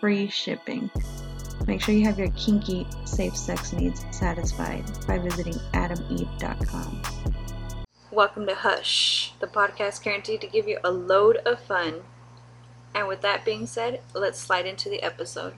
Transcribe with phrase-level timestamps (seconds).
[0.00, 0.90] Free shipping.
[1.66, 7.02] Make sure you have your kinky, safe sex needs satisfied by visiting adameve.com.
[8.10, 12.02] Welcome to Hush, the podcast guaranteed to give you a load of fun.
[12.94, 15.54] And with that being said, let's slide into the episode.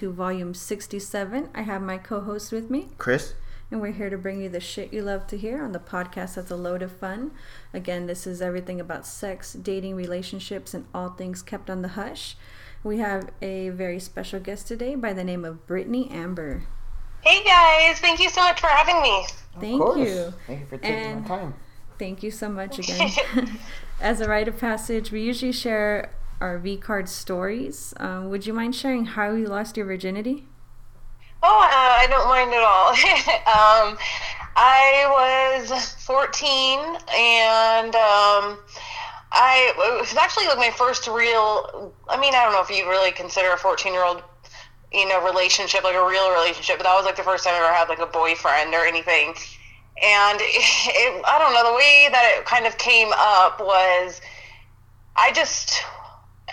[0.00, 1.50] To volume 67.
[1.54, 3.34] I have my co host with me, Chris.
[3.70, 6.36] And we're here to bring you the shit you love to hear on the podcast
[6.36, 7.32] that's a load of fun.
[7.74, 12.34] Again, this is everything about sex, dating, relationships, and all things kept on the hush.
[12.82, 16.62] We have a very special guest today by the name of Brittany Amber.
[17.20, 19.26] Hey guys, thank you so much for having me.
[19.60, 20.32] Thank you.
[20.46, 21.54] Thank you for taking and the time.
[21.98, 23.10] Thank you so much again.
[24.00, 27.94] As a rite of passage, we usually share our V card stories.
[27.98, 30.46] Um, would you mind sharing how you lost your virginity?
[31.42, 32.90] Oh, uh, I don't mind at all.
[33.90, 33.98] um,
[34.56, 36.78] I was 14
[37.16, 38.58] and um,
[39.32, 41.92] I it was actually like my first real.
[42.08, 44.22] I mean, I don't know if you really consider a 14 year old,
[44.92, 47.58] you know, relationship like a real relationship, but that was like the first time I
[47.58, 49.34] ever had like a boyfriend or anything.
[50.02, 50.44] And it,
[50.92, 54.20] it, I don't know the way that it kind of came up was
[55.16, 55.82] I just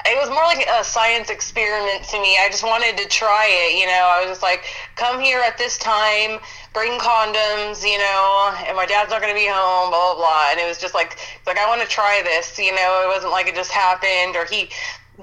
[0.06, 2.38] it was more like a science experiment to me.
[2.38, 4.08] I just wanted to try it, you know.
[4.08, 4.64] I was just like,
[4.96, 6.40] come here at this time,
[6.74, 10.52] bring condoms, you know, and my dad's not going to be home, blah, blah, blah.
[10.52, 13.02] And it was just like, like, I want to try this, you know.
[13.04, 14.70] It wasn't like it just happened or he,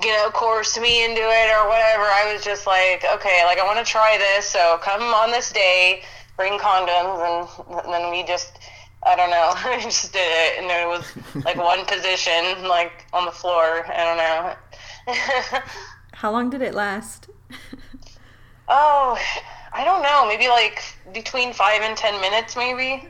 [0.03, 2.05] you know, coerced me into it or whatever.
[2.05, 4.47] I was just like, okay, like, I want to try this.
[4.47, 6.03] So come on this day,
[6.37, 7.23] bring condoms.
[7.23, 8.59] And, and then we just,
[9.07, 9.53] I don't know.
[9.57, 11.05] I just did it, and it was
[11.45, 13.85] like one position, like on the floor.
[13.87, 14.55] I don't know.
[16.13, 17.29] How long did it last?
[18.69, 19.19] oh,
[19.73, 20.27] I don't know.
[20.27, 20.83] Maybe like
[21.13, 23.09] between five and ten minutes, maybe.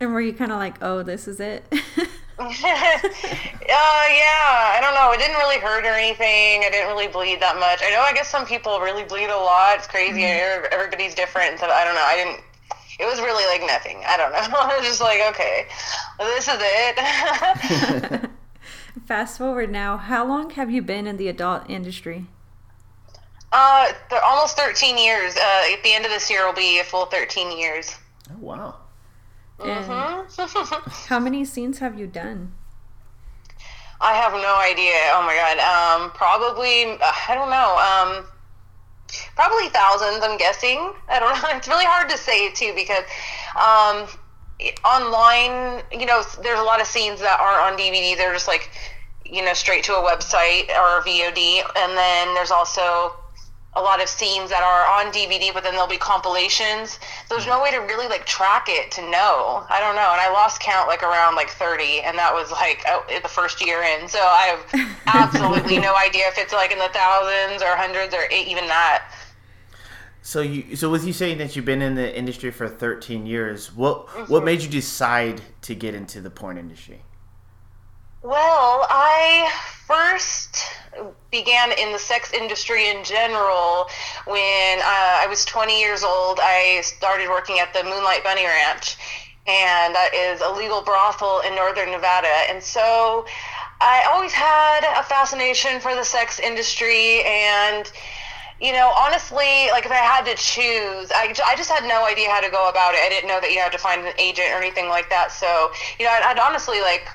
[0.00, 1.64] And were you kind of like, "Oh, this is it"?
[1.72, 1.78] uh,
[2.38, 2.54] yeah,
[4.74, 5.12] I don't know.
[5.12, 6.64] It didn't really hurt or anything.
[6.64, 7.80] I didn't really bleed that much.
[7.82, 8.00] I know.
[8.00, 9.76] I guess some people really bleed a lot.
[9.76, 10.22] It's crazy.
[10.22, 10.66] Mm-hmm.
[10.72, 11.58] Everybody's different.
[11.58, 12.04] So I don't know.
[12.06, 12.40] I didn't.
[12.98, 14.02] It was really like nothing.
[14.06, 14.38] I don't know.
[14.58, 15.66] I was just like, okay,
[16.18, 18.30] well, this is it.
[19.06, 22.26] Fast forward now, how long have you been in the adult industry?
[23.52, 23.92] Uh,
[24.24, 25.36] almost 13 years.
[25.36, 27.96] Uh, at the end of this year will be a full 13 years.
[28.30, 28.74] Oh, wow.
[29.58, 30.90] Mm-hmm.
[31.08, 32.52] how many scenes have you done?
[34.00, 34.94] I have no idea.
[35.14, 35.58] Oh my god.
[35.58, 37.76] Um, probably I don't know.
[37.76, 38.26] Um,
[39.34, 40.22] probably thousands.
[40.22, 40.92] I'm guessing.
[41.08, 41.48] I don't know.
[41.56, 43.04] It's really hard to say too because
[43.56, 44.06] um,
[44.84, 48.16] online, you know, there's a lot of scenes that aren't on DVD.
[48.16, 48.70] They're just like,
[49.24, 51.62] you know, straight to a website or a VOD.
[51.76, 53.14] And then there's also
[53.74, 56.98] a lot of scenes that are on DVD, but then there'll be compilations.
[57.26, 59.64] So there's no way to really like track it to know.
[59.68, 60.10] I don't know.
[60.12, 63.64] And I lost count like around like 30, and that was like oh, the first
[63.64, 64.08] year in.
[64.08, 68.24] So I have absolutely no idea if it's like in the thousands or hundreds or
[68.32, 69.04] even that.
[70.22, 73.74] So you, so with you saying that you've been in the industry for 13 years,
[73.74, 74.32] what mm-hmm.
[74.32, 77.00] what made you decide to get into the porn industry?
[78.28, 79.50] Well, I
[79.86, 80.62] first
[81.30, 83.88] began in the sex industry in general
[84.26, 86.38] when uh, I was 20 years old.
[86.42, 88.98] I started working at the Moonlight Bunny Ranch,
[89.46, 92.28] and that is a legal brothel in northern Nevada.
[92.50, 93.24] And so
[93.80, 97.90] I always had a fascination for the sex industry and
[98.60, 102.28] you know, honestly, like if I had to choose, I, I just had no idea
[102.28, 103.00] how to go about it.
[103.00, 105.30] I didn't know that you had to find an agent or anything like that.
[105.30, 107.08] So, you know, I'd, I'd honestly like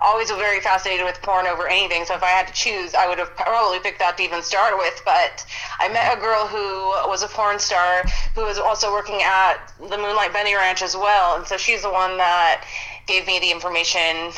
[0.00, 2.04] always very fascinated with porn over anything.
[2.04, 4.76] So if I had to choose, I would have probably picked that to even start
[4.76, 5.00] with.
[5.04, 5.44] But
[5.78, 8.04] I met a girl who was a porn star
[8.34, 11.36] who was also working at the Moonlight Bunny Ranch as well.
[11.36, 12.64] And so she's the one that
[13.06, 14.32] gave me the information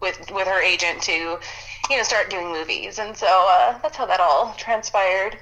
[0.00, 1.38] with with her agent to,
[1.90, 2.98] you know, start doing movies.
[2.98, 5.38] And so uh, that's how that all transpired.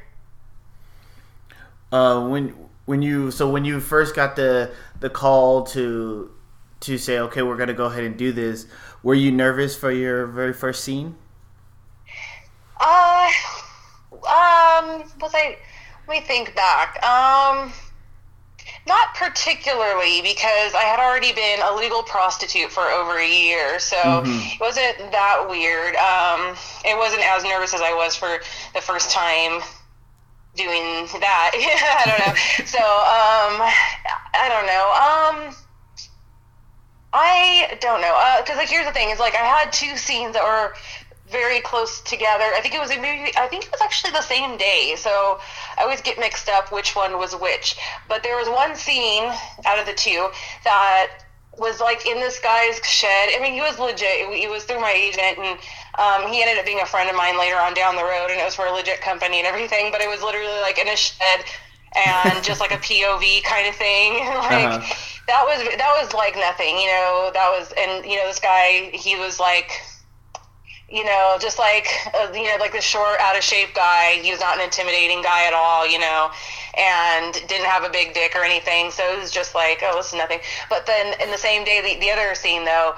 [1.92, 2.54] Uh, when
[2.86, 6.30] when you so when you first got the the call to
[6.80, 8.66] to say okay we're gonna go ahead and do this
[9.06, 11.14] were you nervous for your very first scene
[12.80, 13.30] uh
[14.12, 15.56] um was i
[16.08, 17.72] let me think back um
[18.88, 23.96] not particularly because I had already been a legal prostitute for over a year, so
[23.96, 24.30] mm-hmm.
[24.30, 25.96] it wasn't that weird.
[25.96, 26.54] Um,
[26.84, 28.38] it wasn't as nervous as I was for
[28.74, 29.60] the first time
[30.54, 31.50] doing that.
[31.98, 32.34] I don't know.
[32.64, 33.58] so um,
[34.34, 35.50] I don't know.
[35.50, 35.65] Um,
[37.18, 40.34] I don't know because uh, like here's the thing: is like I had two scenes
[40.34, 40.74] that were
[41.30, 42.44] very close together.
[42.54, 43.32] I think it was a movie.
[43.38, 44.94] I think it was actually the same day.
[44.98, 45.40] So
[45.78, 47.76] I always get mixed up which one was which.
[48.06, 49.24] But there was one scene
[49.64, 50.28] out of the two
[50.64, 51.24] that
[51.56, 53.30] was like in this guy's shed.
[53.34, 54.28] I mean, he was legit.
[54.34, 55.58] He was through my agent, and
[55.96, 58.38] um, he ended up being a friend of mine later on down the road, and
[58.38, 59.90] it was for a legit company and everything.
[59.90, 61.44] But it was literally like in a shed
[61.96, 64.14] and just like a POV kind of thing.
[64.26, 64.94] like uh-huh.
[65.26, 67.30] that was that was like nothing, you know.
[67.32, 68.90] That was and you know this guy.
[68.92, 69.70] He was like
[70.88, 74.20] you know, just like uh, you know, like the short, out of shape guy.
[74.22, 76.30] He was not an intimidating guy at all, you know,
[76.76, 78.90] and didn't have a big dick or anything.
[78.92, 80.38] So it was just like, oh, this is nothing.
[80.70, 82.94] But then in the same day, the, the other scene though,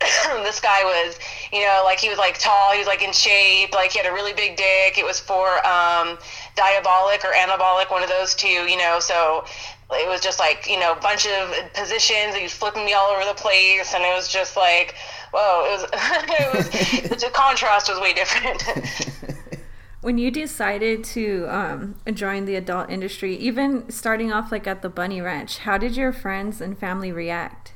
[0.42, 1.18] this guy was,
[1.52, 4.10] you know, like he was like tall, he was like in shape, like he had
[4.10, 4.98] a really big dick.
[4.98, 6.18] It was for um,
[6.56, 8.98] diabolic or anabolic, one of those two, you know.
[8.98, 9.44] So
[9.92, 12.34] it was just like you know, bunch of positions.
[12.34, 14.96] He was flipping me all over the place, and it was just like
[15.32, 15.90] whoa, it was,
[17.02, 18.62] it was the contrast was way different.
[20.00, 24.88] when you decided to um, join the adult industry, even starting off like at the
[24.88, 27.72] Bunny Ranch, how did your friends and family react?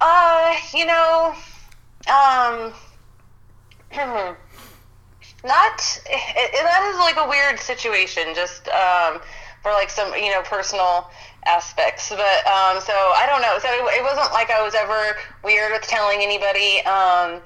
[0.00, 1.34] Uh, you know,
[2.08, 2.72] um,
[5.44, 8.34] not it, it, that is like a weird situation.
[8.34, 9.20] Just um,
[9.62, 11.10] for like some you know personal
[11.46, 12.10] aspects.
[12.10, 13.58] But um, so I don't know.
[13.58, 16.80] So it, it, wasn't like I was ever weird with telling anybody.
[16.84, 17.42] Um,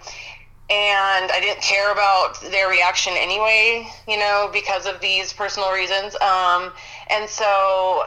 [0.70, 6.14] and I didn't care about their reaction anyway, you know, because of these personal reasons.
[6.22, 6.72] Um,
[7.10, 8.04] and so,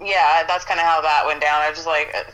[0.00, 1.62] yeah, that's kind of how that went down.
[1.62, 2.32] I was just like, uh,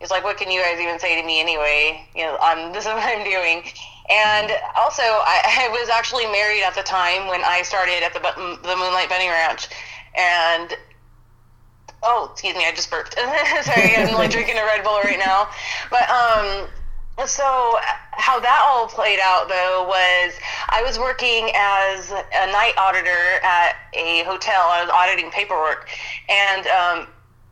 [0.00, 2.08] it's like, what can you guys even say to me anyway?
[2.16, 3.64] You know, I'm, this is what I'm doing.
[4.08, 8.20] And also, I, I was actually married at the time when I started at the,
[8.20, 9.68] the Moonlight Bunny Ranch.
[10.16, 10.74] And
[12.02, 13.14] Oh, excuse me, I just burped.
[13.62, 15.48] Sorry, I'm like drinking a Red Bull right now.
[15.90, 16.68] But um,
[17.26, 17.76] so
[18.12, 20.34] how that all played out though was
[20.68, 24.68] I was working as a night auditor at a hotel.
[24.70, 25.88] I was auditing paperwork,
[26.28, 27.06] and um,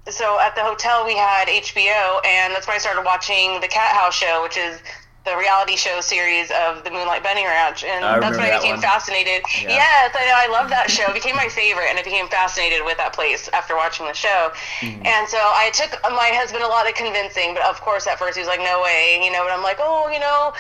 [0.09, 4.15] so at the hotel we had HBO, and that's when I started watching the Cathouse
[4.15, 4.81] show, which is
[5.29, 8.81] the reality show series of the Moonlight Bunny Ranch, and I that's when I became
[8.81, 9.45] fascinated.
[9.61, 9.77] Yeah.
[9.77, 10.37] Yes, I know.
[10.37, 11.05] I love that show.
[11.11, 14.53] It became my favorite, and I became fascinated with that place after watching the show.
[14.81, 15.05] Mm-hmm.
[15.05, 18.37] And so I took my husband a lot of convincing, but of course at first
[18.37, 19.45] he was like, "No way," you know.
[19.45, 20.53] But I'm like, "Oh, you know,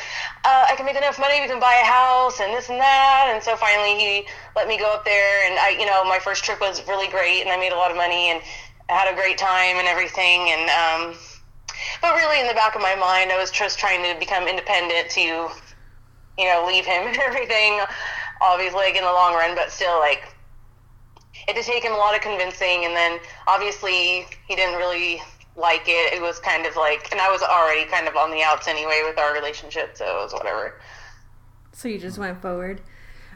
[0.45, 1.41] uh, I can make enough money.
[1.41, 4.13] We can buy a house and this and that." And so finally he
[4.55, 7.41] let me go up there, and I, you know, my first trip was really great,
[7.41, 8.43] and I made a lot of money and
[8.89, 11.03] I had a great time and everything, and um,
[12.01, 15.11] but really, in the back of my mind, I was just trying to become independent
[15.11, 17.81] to, you know, leave him and everything.
[18.41, 20.23] Obviously, like in the long run, but still, like
[21.49, 22.85] it did take him a lot of convincing.
[22.85, 25.21] And then obviously, he didn't really
[25.57, 26.13] like it.
[26.13, 29.03] It was kind of like, and I was already kind of on the outs anyway
[29.05, 30.81] with our relationship, so it was whatever.
[31.73, 32.81] So you just went forward.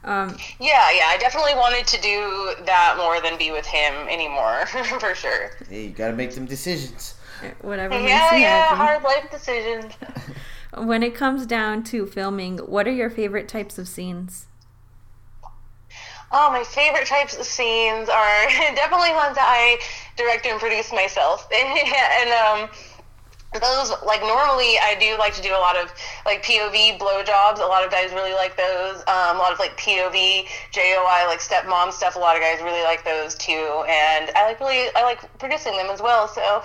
[0.05, 4.67] Um, yeah, yeah, I definitely wanted to do that more than be with him anymore,
[4.99, 5.53] for sure.
[5.69, 7.15] Hey, you gotta make some decisions
[7.61, 8.77] whatever yeah, makes you yeah, happy.
[8.77, 9.93] hard life decisions.
[10.77, 14.47] when it comes down to filming, what are your favorite types of scenes?
[16.35, 19.79] Oh, my favorite types of scenes are definitely ones that I
[20.17, 21.47] direct and produce myself.
[21.55, 22.71] and um,
[23.61, 25.93] those, like, normally I do like to do a lot of,
[26.25, 27.59] like, POV blowjobs.
[27.59, 29.01] A lot of guys really like those.
[29.09, 32.17] Um, a lot of, like, POV, JOI, like, stepmom stuff.
[32.17, 33.85] A lot of guys really like those, too.
[33.87, 36.29] And I like really, I like producing them as well.
[36.29, 36.63] So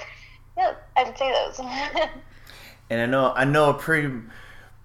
[0.58, 1.60] yeah, I would say those.
[2.90, 4.14] and I know, I know, pretty,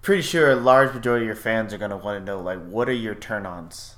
[0.01, 2.87] pretty sure a large majority of your fans are gonna want to know, like, what
[2.87, 3.95] are your turn-ons?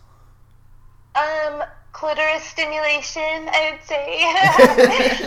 [1.15, 3.21] Um, clitoris stimulation.
[3.23, 4.21] I would say.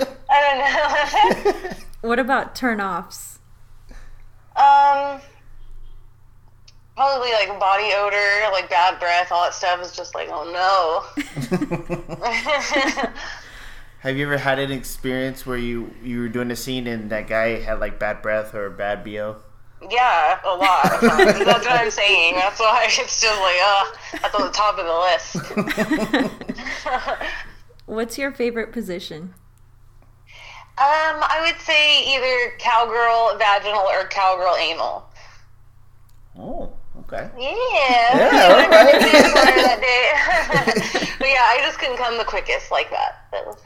[0.31, 1.71] I don't know.
[2.03, 3.39] what about turn-offs?
[4.57, 5.21] Um,
[6.97, 11.05] probably like body odor, like bad breath, all that stuff is just like, oh no.
[14.01, 17.27] Have you ever had an experience where you you were doing a scene and that
[17.27, 19.37] guy had like bad breath or bad bo?
[19.91, 20.83] Yeah, a lot.
[21.01, 22.35] that's what I'm saying.
[22.35, 23.85] That's why it's just like, uh,
[24.23, 24.99] that's on the top of the
[27.07, 27.23] list.
[27.87, 29.35] What's your favorite position?
[30.79, 35.11] Um, I would say either cowgirl vaginal or cowgirl anal.
[36.39, 37.29] Oh, okay.
[37.37, 38.17] Yeah.
[38.17, 38.71] Yeah, all right.
[38.71, 41.09] that day.
[41.19, 43.27] but yeah, I just couldn't come the quickest like that.
[43.33, 43.57] That was,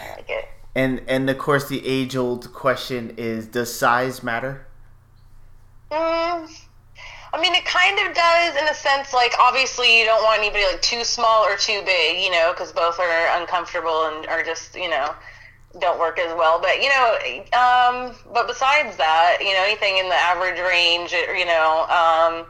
[0.00, 0.48] I like it.
[0.74, 4.66] And and of course the age old question is does size matter?
[5.90, 6.48] Mm,
[7.32, 9.12] I mean, it kind of does in a sense.
[9.12, 12.72] Like, obviously, you don't want anybody like too small or too big, you know, because
[12.72, 15.14] both are uncomfortable and are just, you know,
[15.78, 16.60] don't work as well.
[16.60, 17.16] But you know,
[17.52, 22.46] um, but besides that, you know, anything in the average range, you know, um,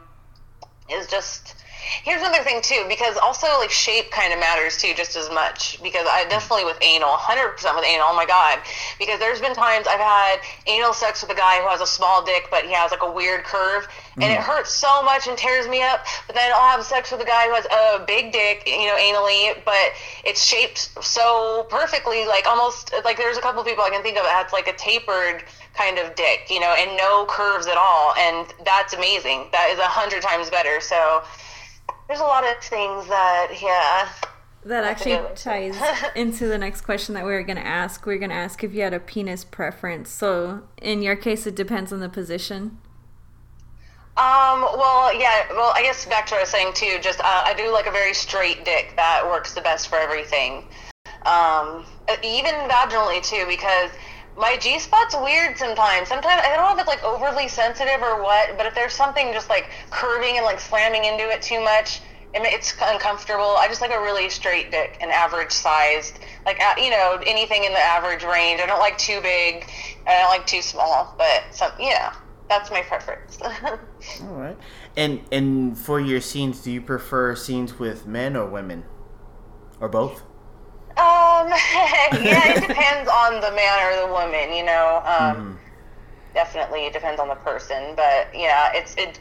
[0.91, 1.56] is just.
[2.05, 5.81] Here's another thing too, because also like shape kind of matters too, just as much.
[5.83, 8.07] Because I definitely with anal, 100% with anal.
[8.09, 8.59] Oh my god!
[8.99, 12.25] Because there's been times I've had anal sex with a guy who has a small
[12.25, 14.43] dick, but he has like a weird curve, and it mm.
[14.43, 16.05] hurts so much and tears me up.
[16.27, 18.97] But then I'll have sex with a guy who has a big dick, you know,
[18.97, 19.93] anally, but
[20.25, 24.17] it's shaped so perfectly, like almost like there's a couple of people I can think
[24.17, 25.45] of that has like a tapered
[25.77, 29.49] kind of dick, you know, and no curves at all, and that's amazing.
[29.53, 30.81] That is a hundred times better.
[30.81, 31.23] So
[32.09, 34.09] there's a lot of things that, yeah.
[34.65, 35.77] That actually ties
[36.17, 38.05] into the next question that we were going to ask.
[38.05, 40.11] We are going to ask if you had a penis preference.
[40.11, 42.79] So, in your case, it depends on the position.
[44.17, 47.43] Um, well, yeah, well, I guess back to what I was saying too, just, uh,
[47.45, 50.65] I do like a very straight dick that works the best for everything.
[51.27, 51.85] Um,
[52.25, 53.91] even vaginally too, because
[54.37, 56.09] my G spot's weird sometimes.
[56.09, 59.33] Sometimes, I don't know if it's like overly sensitive or what, but if there's something
[59.33, 62.01] just like curving and like slamming into it too much,
[62.35, 63.57] it, it's uncomfortable.
[63.59, 67.73] I just like a really straight dick, an average sized, like, you know, anything in
[67.73, 68.61] the average range.
[68.61, 69.71] I don't like too big,
[70.07, 72.15] I don't like too small, but some, yeah,
[72.49, 73.39] that's my preference.
[74.23, 74.57] All right.
[74.97, 78.85] And and for your scenes, do you prefer scenes with men or women,
[79.81, 80.23] or both?
[80.97, 81.49] Um,
[82.25, 85.03] yeah, it depends on the man or the woman, you know.
[85.05, 85.59] Um,
[86.35, 89.19] Definitely, it depends on the person, but yeah, it's it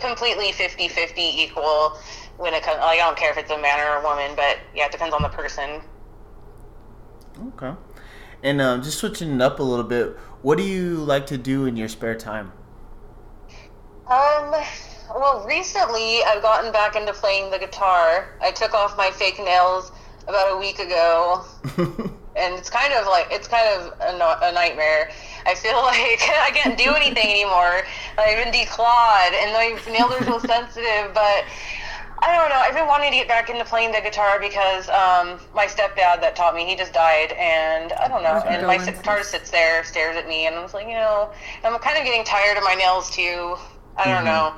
[0.00, 1.96] completely 50-50 equal
[2.38, 2.78] when it comes.
[2.80, 5.14] Like, I don't care if it's a man or a woman, but yeah, it depends
[5.14, 5.80] on the person.
[7.54, 7.72] Okay.
[8.42, 11.66] And um, just switching it up a little bit, what do you like to do
[11.66, 12.52] in your spare time?
[14.08, 14.52] Um,
[15.14, 18.36] well, recently I've gotten back into playing the guitar.
[18.42, 19.92] I took off my fake nails
[20.28, 21.44] about a week ago,
[22.36, 25.10] and it's kind of like it's kind of a, a nightmare.
[25.46, 27.82] I feel like I can't do anything anymore.
[28.18, 31.14] I've been declawed, and my nails are so sensitive.
[31.14, 31.44] But
[32.18, 32.56] I don't know.
[32.56, 36.34] I've been wanting to get back into playing the guitar because um, my stepdad that
[36.34, 38.42] taught me he just died, and I don't know.
[38.46, 41.30] And my guitar sits there, stares at me, and I was like, you know,
[41.62, 43.56] I'm kind of getting tired of my nails too.
[43.96, 44.54] I don't know.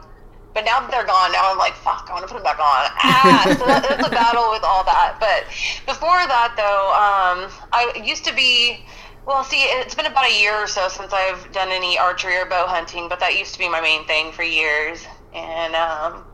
[0.54, 2.58] But now that they're gone, now I'm like, fuck, I want to put them back
[2.58, 2.90] on.
[3.04, 5.16] Ah, so that, that's a battle with all that.
[5.20, 5.44] But
[5.86, 8.84] before that, though, um, I used to be.
[9.26, 12.46] Well, see, it's been about a year or so since I've done any archery or
[12.46, 15.04] bow hunting, but that used to be my main thing for years.
[15.34, 16.24] And um,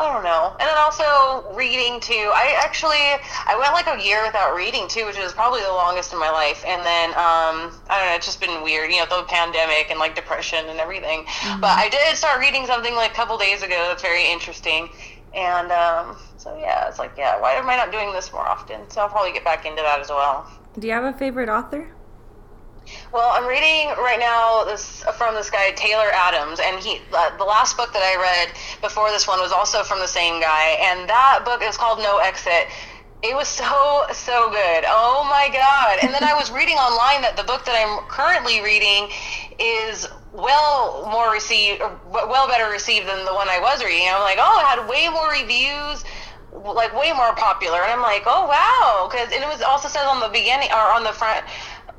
[0.00, 0.56] I don't know.
[0.58, 2.32] And then also reading too.
[2.32, 6.14] I actually I went like a year without reading too, which is probably the longest
[6.14, 6.64] in my life.
[6.66, 10.00] And then um, I don't know, it's just been weird, you know, the pandemic and
[10.00, 11.26] like depression and everything.
[11.60, 14.88] But I did start reading something like a couple days ago that's very interesting.
[15.36, 18.88] And um, so yeah, it's like yeah, why am I not doing this more often?
[18.88, 20.48] So I'll probably get back into that as well.
[20.78, 21.86] Do you have a favorite author?
[23.12, 27.44] Well, I'm reading right now this from this guy Taylor Adams, and he uh, the
[27.44, 31.08] last book that I read before this one was also from the same guy, and
[31.08, 32.68] that book is called No Exit.
[33.22, 34.84] It was so so good.
[34.86, 35.98] Oh my god!
[36.02, 39.08] And then I was reading online that the book that I'm currently reading
[39.58, 44.06] is well more received, well better received than the one I was reading.
[44.08, 46.04] I'm like, oh, it had way more reviews
[46.52, 50.20] like way more popular and i'm like oh wow because it was also says on
[50.20, 51.44] the beginning or on the front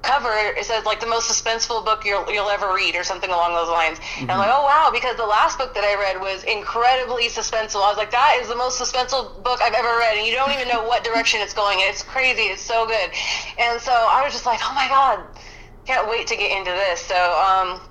[0.01, 3.53] cover it says like the most suspenseful book you'll, you'll ever read or something along
[3.53, 3.99] those lines.
[4.19, 7.83] And i'm like oh wow because the last book that i read was incredibly suspenseful.
[7.83, 10.51] I was like that is the most suspenseful book i've ever read and you don't
[10.51, 11.85] even know what direction it's going in.
[11.89, 12.49] It's crazy.
[12.49, 13.09] It's so good.
[13.59, 15.23] And so i was just like oh my god
[15.85, 17.01] can't wait to get into this.
[17.01, 17.81] So um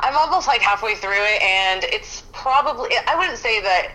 [0.00, 3.92] I'm almost like halfway through it, and it's probably, I wouldn't say that,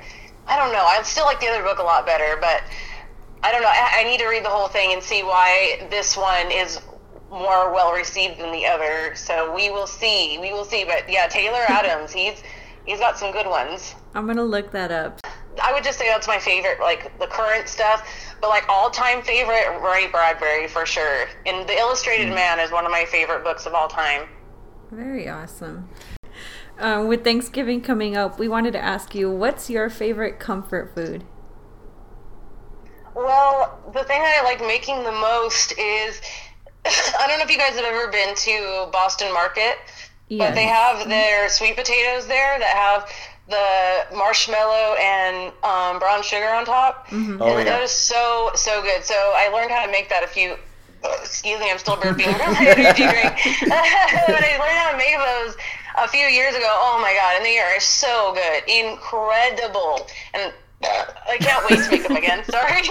[0.47, 2.61] I don't know, I still like the other book a lot better, but
[3.43, 6.15] I don't know, I, I need to read the whole thing and see why this
[6.15, 6.79] one is
[7.35, 9.13] more well received than the other.
[9.15, 10.85] So we will see, we will see.
[10.85, 12.41] But yeah, Taylor Adams, he's
[12.85, 13.93] he's got some good ones.
[14.13, 15.19] I'm gonna look that up.
[15.61, 18.07] I would just say that's my favorite, like the current stuff.
[18.41, 21.27] But like all time favorite, Ray Bradbury for sure.
[21.45, 24.27] And The Illustrated Man is one of my favorite books of all time.
[24.91, 25.89] Very awesome.
[26.77, 31.23] Um, with Thanksgiving coming up, we wanted to ask you, what's your favorite comfort food?
[33.15, 36.19] Well, the thing that I like making the most is
[37.19, 39.77] I don't know if you guys have ever been to Boston Market,
[40.29, 40.49] Yeah.
[40.49, 43.09] but they have their sweet potatoes there that have
[43.47, 47.07] the marshmallow and um, brown sugar on top.
[47.11, 47.63] Oh, and yeah.
[47.63, 49.03] that is so so good.
[49.03, 50.55] So I learned how to make that a few.
[51.21, 53.37] Excuse me, I'm still burping from my energy drink.
[53.69, 55.55] but I learned how to make those
[55.97, 56.65] a few years ago.
[56.67, 60.51] Oh my god, and they are so good, incredible, and
[61.27, 62.43] I can't wait to make them again.
[62.49, 62.81] Sorry.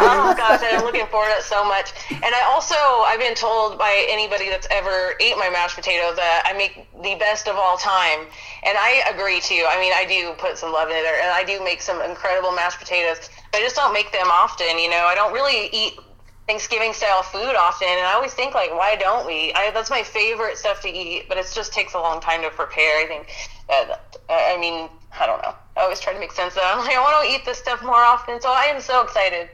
[0.00, 1.92] oh gosh, I'm looking forward to it so much.
[2.10, 2.74] And I also
[3.06, 7.16] I've been told by anybody that's ever ate my mashed potatoes that I make the
[7.16, 8.26] best of all time,
[8.62, 9.64] and I agree too.
[9.68, 12.52] I mean, I do put some love in it, and I do make some incredible
[12.52, 14.78] mashed potatoes, but I just don't make them often.
[14.78, 15.98] You know, I don't really eat
[16.46, 19.52] Thanksgiving style food often, and I always think like, why don't we?
[19.54, 22.50] I, that's my favorite stuff to eat, but it just takes a long time to
[22.50, 23.02] prepare.
[23.02, 23.28] I think.
[23.68, 24.88] That, I mean,
[25.18, 25.54] I don't know.
[25.76, 26.58] I always try to make sense of.
[26.62, 26.64] it.
[26.66, 29.48] I'm like, I want to eat this stuff more often, so I am so excited.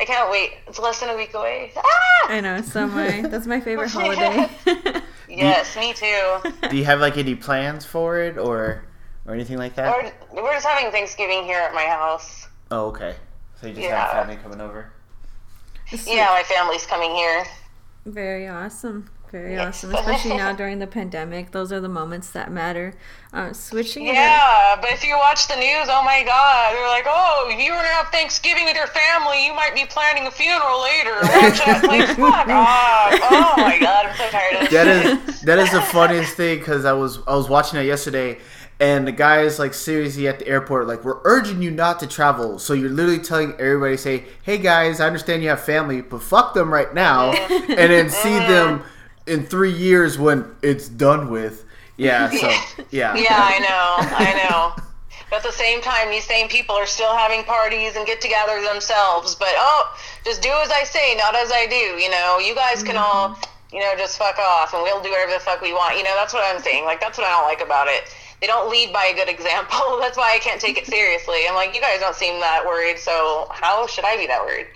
[0.00, 0.52] I can't wait.
[0.66, 1.72] It's less than a week away.
[1.76, 1.82] Ah!
[2.28, 4.48] I know, so my that's my favorite holiday.
[5.28, 6.52] Yes, me too.
[6.68, 8.84] Do you have like any plans for it or
[9.24, 10.12] or anything like that?
[10.30, 12.48] We're, we're just having Thanksgiving here at my house.
[12.70, 13.14] Oh, okay.
[13.58, 13.98] So you just Yeah.
[13.98, 14.92] have family coming over.
[16.06, 17.44] Yeah, my family's coming here.
[18.04, 19.08] Very awesome.
[19.32, 19.78] Very Yes.
[19.82, 19.94] awesome.
[19.94, 21.50] Especially now during the pandemic.
[21.52, 22.92] Those are the moments that matter.
[23.32, 27.06] Uh, switching it Yeah, but if you watch the news, oh my God, they're like,
[27.08, 30.30] oh, if you were gonna have Thanksgiving with your family, you might be planning a
[30.30, 31.14] funeral later.
[31.22, 31.82] Watch out.
[31.84, 33.20] Like, fuck off.
[33.22, 34.70] Oh my God, I'm so tired of this.
[34.70, 38.38] That is that is the funniest thing because I was I was watching it yesterday,
[38.80, 42.06] and the guy is like seriously at the airport like we're urging you not to
[42.06, 42.58] travel.
[42.58, 46.52] So you're literally telling everybody say, hey guys, I understand you have family, but fuck
[46.52, 48.82] them right now, and then see them
[49.26, 51.64] in three years when it's done with.
[51.96, 52.30] Yeah.
[52.30, 52.48] So
[52.90, 53.14] yeah.
[53.16, 54.84] Yeah, I know, I know.
[55.30, 58.60] But at the same time, these same people are still having parties and get together
[58.60, 59.34] themselves.
[59.34, 61.74] But oh, just do as I say, not as I do.
[61.74, 63.32] You know, you guys can mm-hmm.
[63.32, 63.38] all,
[63.72, 65.96] you know, just fuck off, and we'll do whatever the fuck we want.
[65.96, 66.84] You know, that's what I'm saying.
[66.84, 68.14] Like that's what I don't like about it.
[68.42, 69.78] They don't lead by a good example.
[70.00, 71.36] That's why I can't take it seriously.
[71.48, 74.66] I'm like, you guys don't seem that worried, so how should I be that worried?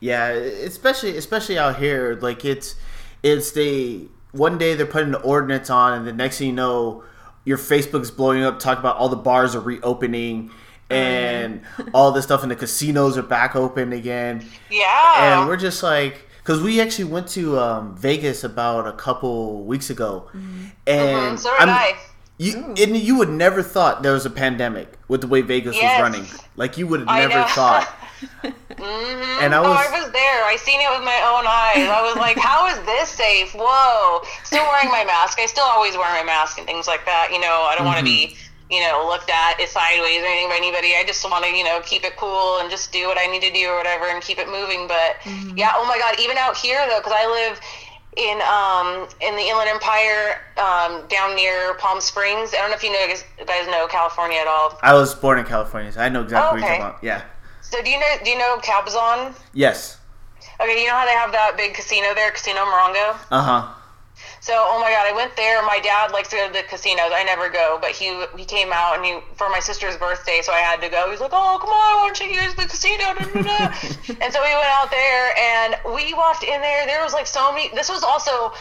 [0.00, 2.76] Yeah, especially especially out here, like it's
[3.22, 4.02] it's they
[4.32, 7.02] one day they're putting the ordinance on, and the next thing you know,
[7.44, 10.50] your Facebook's blowing up, talking about all the bars are reopening,
[10.90, 11.62] and
[11.94, 15.38] all this stuff, and the casinos are back open again, Yeah.
[15.40, 19.90] and we're just like, because we actually went to um, Vegas about a couple weeks
[19.90, 20.28] ago,
[20.86, 21.94] and Mhm, so did I.
[22.40, 26.00] You you would never thought there was a pandemic with the way Vegas Yes.
[26.00, 26.28] was running.
[26.54, 27.88] Like you would have never thought.
[28.20, 29.42] Mm-hmm.
[29.42, 30.44] And I oh, was- I was there.
[30.44, 31.86] I seen it with my own eyes.
[31.90, 34.22] I was like, "How is this safe?" Whoa!
[34.44, 35.38] Still wearing my mask.
[35.40, 37.30] I still always wear my mask and things like that.
[37.32, 38.36] You know, I don't want to be,
[38.70, 40.94] you know, looked at sideways or anything by anybody.
[40.98, 43.42] I just want to, you know, keep it cool and just do what I need
[43.42, 44.86] to do or whatever and keep it moving.
[44.86, 45.18] But
[45.58, 47.58] yeah, oh my God, even out here though, because I live
[48.18, 52.54] in um in the Inland Empire um down near Palm Springs.
[52.54, 54.78] I don't know if you know you guys know California at all.
[54.82, 56.78] I was born in California, so I know exactly what you're Okay.
[56.82, 57.04] talking about.
[57.04, 57.22] Yeah.
[57.70, 59.34] So do you know do you know Cabazon?
[59.52, 59.98] Yes.
[60.60, 63.16] Okay, you know how they have that big casino there, Casino Morongo?
[63.30, 63.74] Uh huh.
[64.40, 65.62] So, oh my god, I went there.
[65.62, 67.12] My dad likes to go to the casinos.
[67.12, 70.52] I never go, but he he came out and he for my sister's birthday, so
[70.52, 71.10] I had to go.
[71.10, 73.58] He's like, "Oh, come on, why don't you use the casino?" Da, da, da.
[74.24, 76.86] and so we went out there and we walked in there.
[76.86, 77.68] There was like so many.
[77.74, 78.52] This was also.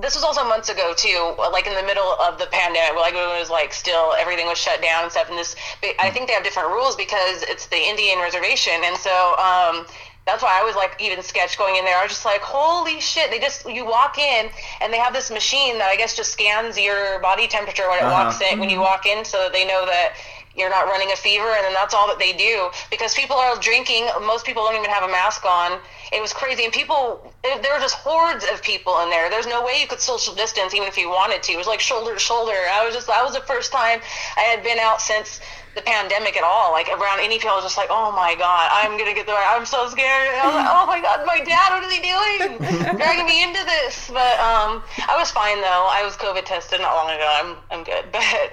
[0.00, 3.38] This was also months ago too, like in the middle of the pandemic, like it
[3.38, 5.28] was like still everything was shut down and stuff.
[5.28, 5.54] And this,
[6.00, 9.86] I think they have different rules because it's the Indian reservation, and so um,
[10.26, 11.96] that's why I was like even sketch going in there.
[11.96, 13.30] I was just like, holy shit!
[13.30, 16.76] They just you walk in and they have this machine that I guess just scans
[16.76, 18.24] your body temperature when it Uh-huh.
[18.24, 20.14] walks in when you walk in, so that they know that
[20.60, 23.58] you're not running a fever, and then that's all that they do because people are
[23.58, 24.06] drinking.
[24.22, 25.80] Most people don't even have a mask on.
[26.12, 29.30] It was crazy, and people there were just hordes of people in there.
[29.30, 31.52] There's no way you could social distance even if you wanted to.
[31.52, 32.52] It was like shoulder to shoulder.
[32.70, 34.00] I was just that was the first time
[34.36, 35.40] I had been out since
[35.74, 36.72] the pandemic at all.
[36.72, 39.32] Like around any people, I was just like, oh my god, I'm gonna get the.
[39.32, 40.34] I'm so scared.
[40.34, 42.58] I was like, oh my god, my dad, what is he doing?
[42.98, 44.10] Dragging me into this.
[44.12, 45.88] But um, I was fine though.
[45.90, 47.28] I was COVID tested not long ago.
[47.28, 48.04] I'm I'm good.
[48.12, 48.52] But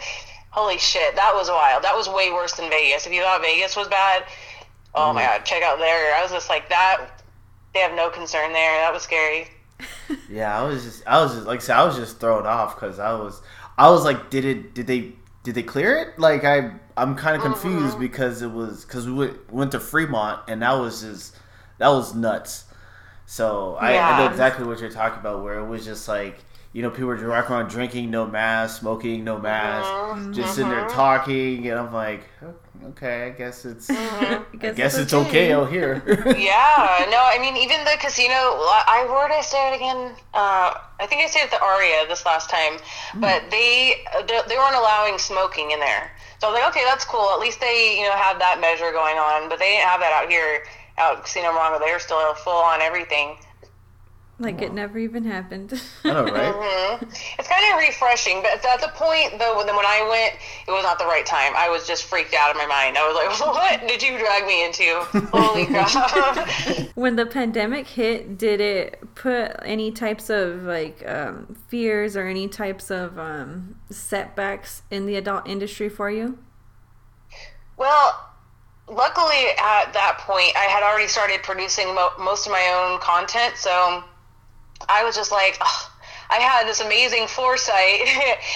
[0.58, 1.84] holy shit, that was wild.
[1.84, 3.06] That was way worse than Vegas.
[3.06, 4.24] If you thought Vegas was bad,
[4.96, 5.28] oh my mm.
[5.28, 6.16] god, check out there.
[6.16, 7.22] I was just like that.
[7.76, 8.82] They have no concern there.
[8.82, 9.50] That was scary.
[10.30, 12.76] Yeah, I was just, I was just, like I said, I was just thrown off
[12.76, 13.42] because I was,
[13.78, 16.20] I was like, did it, did they, did they clear it?
[16.20, 17.54] Like I, I'm kind of mm-hmm.
[17.54, 21.36] confused because it was because we went, went to Fremont and that was just,
[21.78, 22.66] that was nuts.
[23.26, 26.40] So I, I know exactly what you're talking about, where it was just like
[26.74, 30.34] you know, people were walking around drinking, no mask, smoking, no mask, mm-hmm.
[30.34, 32.28] just sitting there talking, and I'm like,
[32.86, 34.44] okay, I guess it's, mm-hmm.
[34.54, 35.28] I guess, I guess it's, it's okay.
[35.28, 36.04] okay out here.
[36.38, 38.34] yeah, no, I mean, even the casino.
[38.34, 40.16] I where did I stay at again?
[40.34, 42.78] Uh, I think I stayed at the Aria this last time,
[43.12, 43.22] mm.
[43.22, 46.12] but they they weren't allowing smoking in there.
[46.40, 47.32] So I was like, okay, that's cool.
[47.32, 50.14] At least they, you know, had that measure going on, but they didn't have that
[50.14, 50.64] out here
[50.98, 51.80] out Casino Morongo.
[51.80, 53.38] They're still full on everything.
[54.40, 55.82] Like it never even happened.
[56.04, 56.54] I know, right?
[56.54, 57.06] mm-hmm.
[57.40, 60.36] It's kind of refreshing, but at the point though, when, when I went,
[60.68, 61.54] it was not the right time.
[61.56, 63.00] I was just freaked out of my mind.
[63.00, 63.40] I was like,
[63.82, 65.00] "What did you drag me into?
[65.32, 65.66] Holy
[66.86, 72.28] crap!" when the pandemic hit, did it put any types of like um, fears or
[72.28, 76.38] any types of um, setbacks in the adult industry for you?
[77.76, 78.30] Well,
[78.88, 83.56] luckily at that point, I had already started producing mo- most of my own content,
[83.58, 84.04] so
[84.90, 85.92] I was just like, oh,
[86.30, 88.02] I had this amazing foresight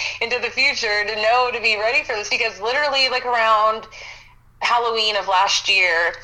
[0.20, 3.86] into the future to know to be ready for this because literally, like around
[4.60, 6.14] Halloween of last year,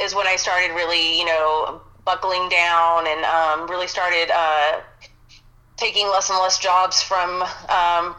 [0.00, 4.80] is when I started really, you know, buckling down and um, really started uh,
[5.76, 8.14] taking less and less jobs from um,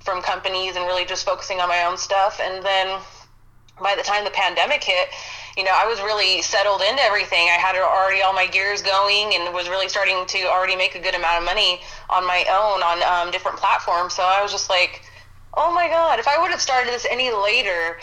[0.00, 2.40] from companies and really just focusing on my own stuff.
[2.42, 2.98] And then
[3.82, 5.08] by the time the pandemic hit,
[5.56, 7.48] you know, I was really settled into everything.
[7.48, 11.00] I had already all my gears going and was really starting to already make a
[11.00, 14.14] good amount of money on my own on um, different platforms.
[14.14, 15.02] So I was just like,
[15.54, 17.98] oh my God, if I would have started this any later,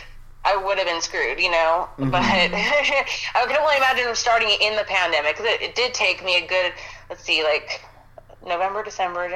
[0.45, 1.87] I would have been screwed, you know.
[1.97, 2.09] Mm-hmm.
[2.09, 6.47] But I can only imagine starting in the pandemic it, it did take me a
[6.47, 6.73] good,
[7.09, 7.83] let's see, like
[8.45, 9.29] November, December,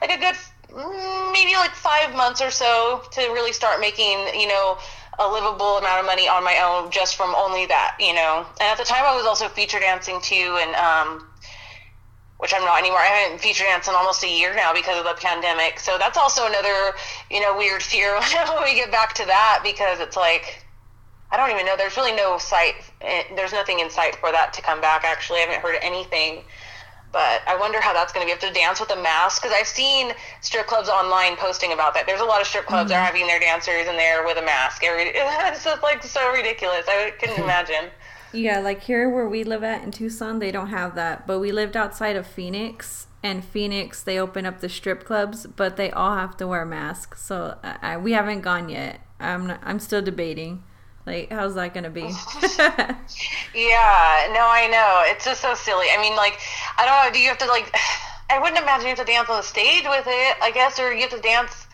[0.00, 0.34] like a good
[0.70, 4.78] mm, maybe like five months or so to really start making, you know,
[5.18, 8.46] a livable amount of money on my own just from only that, you know.
[8.60, 11.28] And at the time, I was also feature dancing too, and um,
[12.38, 12.98] which I'm not anymore.
[12.98, 15.78] I haven't feature danced in almost a year now because of the pandemic.
[15.78, 16.94] So that's also another,
[17.30, 18.20] you know, weird fear
[18.54, 20.64] when we get back to that because it's like,
[21.30, 21.76] I don't even know.
[21.76, 22.74] There's really no sight.
[23.00, 25.04] Eh, there's nothing in sight for that to come back.
[25.04, 26.44] Actually, I haven't heard anything
[27.14, 28.32] but I wonder how that's going to be.
[28.32, 32.06] Have to dance with a mask because I've seen strip clubs online posting about that.
[32.06, 33.00] There's a lot of strip clubs mm-hmm.
[33.00, 34.82] are having their dancers in there with a mask.
[34.84, 36.84] It's just like so ridiculous.
[36.88, 37.90] I couldn't imagine.
[38.32, 41.24] Yeah, like here where we live at in Tucson, they don't have that.
[41.24, 45.76] But we lived outside of Phoenix, and Phoenix they open up the strip clubs, but
[45.76, 47.22] they all have to wear masks.
[47.22, 49.00] So I, we haven't gone yet.
[49.20, 50.64] I'm not, I'm still debating.
[51.06, 52.00] Like, how's that going to be?
[53.54, 55.02] yeah, no, I know.
[55.06, 55.86] It's just so silly.
[55.92, 56.40] I mean, like,
[56.78, 57.12] I don't know.
[57.12, 57.74] Do you have to, like,
[58.30, 60.92] I wouldn't imagine you have to dance on the stage with it, I guess, or
[60.94, 61.66] you have to dance,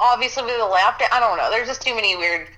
[0.00, 1.12] obviously, with a lap dance.
[1.12, 1.48] I don't know.
[1.50, 2.48] There's just too many weird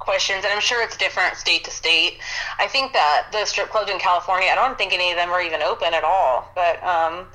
[0.00, 2.18] questions, and I'm sure it's different state to state.
[2.58, 5.40] I think that the strip clubs in California, I don't think any of them are
[5.40, 6.50] even open at all.
[6.56, 7.26] But, um,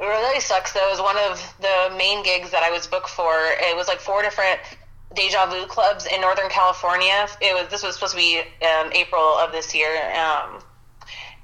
[0.00, 0.90] it really sucks though.
[0.90, 3.32] Was one of the main gigs that I was booked for.
[3.38, 4.58] It was like four different
[5.14, 7.26] Deja Vu clubs in Northern California.
[7.40, 10.62] It was this was supposed to be um, April of this year, um,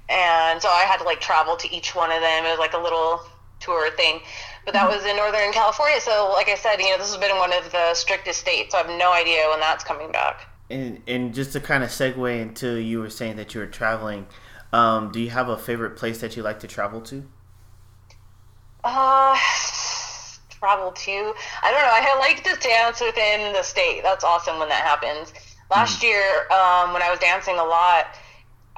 [0.09, 2.45] and so I had to like travel to each one of them.
[2.45, 3.21] It was like a little
[3.61, 4.21] tour thing,
[4.65, 4.97] but that mm-hmm.
[4.97, 6.01] was in Northern California.
[6.01, 8.73] So, like I said, you know, this has been one of the strictest states.
[8.73, 10.47] So I have no idea when that's coming back.
[10.71, 14.27] And and just to kind of segue into you were saying that you were traveling.
[14.73, 17.27] Um, do you have a favorite place that you like to travel to?
[18.85, 19.37] Uh
[20.59, 21.35] travel to.
[21.63, 21.93] I don't know.
[21.93, 24.03] I like to dance within the state.
[24.03, 25.33] That's awesome when that happens.
[25.71, 26.05] Last mm.
[26.05, 28.07] year, um, when I was dancing a lot,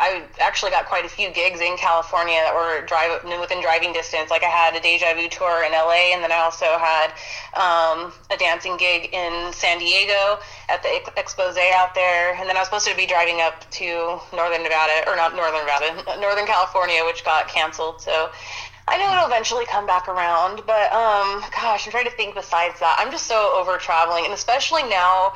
[0.01, 4.31] I actually got quite a few gigs in California that were drive within driving distance.
[4.31, 7.13] Like I had a Deja Vu tour in LA, and then I also had
[7.53, 10.41] um, a dancing gig in San Diego
[10.71, 10.89] at the
[11.19, 12.33] expose out there.
[12.33, 15.69] And then I was supposed to be driving up to Northern Nevada, or not Northern
[15.69, 18.01] Nevada, Northern California, which got canceled.
[18.01, 18.31] So
[18.91, 22.81] I know it'll eventually come back around, but um, gosh, I'm trying to think besides
[22.81, 22.97] that.
[22.99, 25.33] I'm just so over traveling, and especially now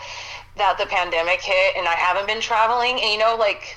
[0.57, 3.77] that the pandemic hit and I haven't been traveling, and you know, like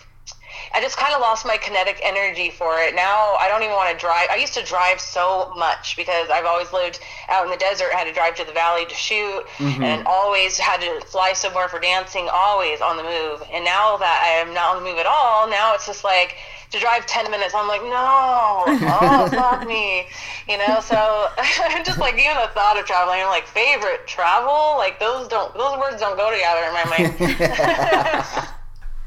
[0.73, 2.95] I just kind of lost my kinetic energy for it.
[2.95, 4.27] Now I don't even want to drive.
[4.31, 8.05] I used to drive so much because I've always lived out in the desert, had
[8.05, 9.83] to drive to the valley to shoot, mm-hmm.
[9.83, 13.43] and always had to fly somewhere for dancing, always on the move.
[13.53, 16.35] And now that I am not on the move at all, now it's just like
[16.71, 17.53] to drive 10 minutes.
[17.55, 20.07] I'm like no oh fuck me
[20.47, 20.79] you know?
[20.81, 21.27] So
[21.83, 24.75] just like even the thought of traveling i'm like favorite travel?
[24.77, 26.85] Like those don't those words don't go together in my
[28.37, 28.49] mind.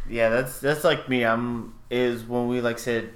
[0.08, 1.24] Yeah that's that's like me.
[1.24, 3.10] I'm is when we like said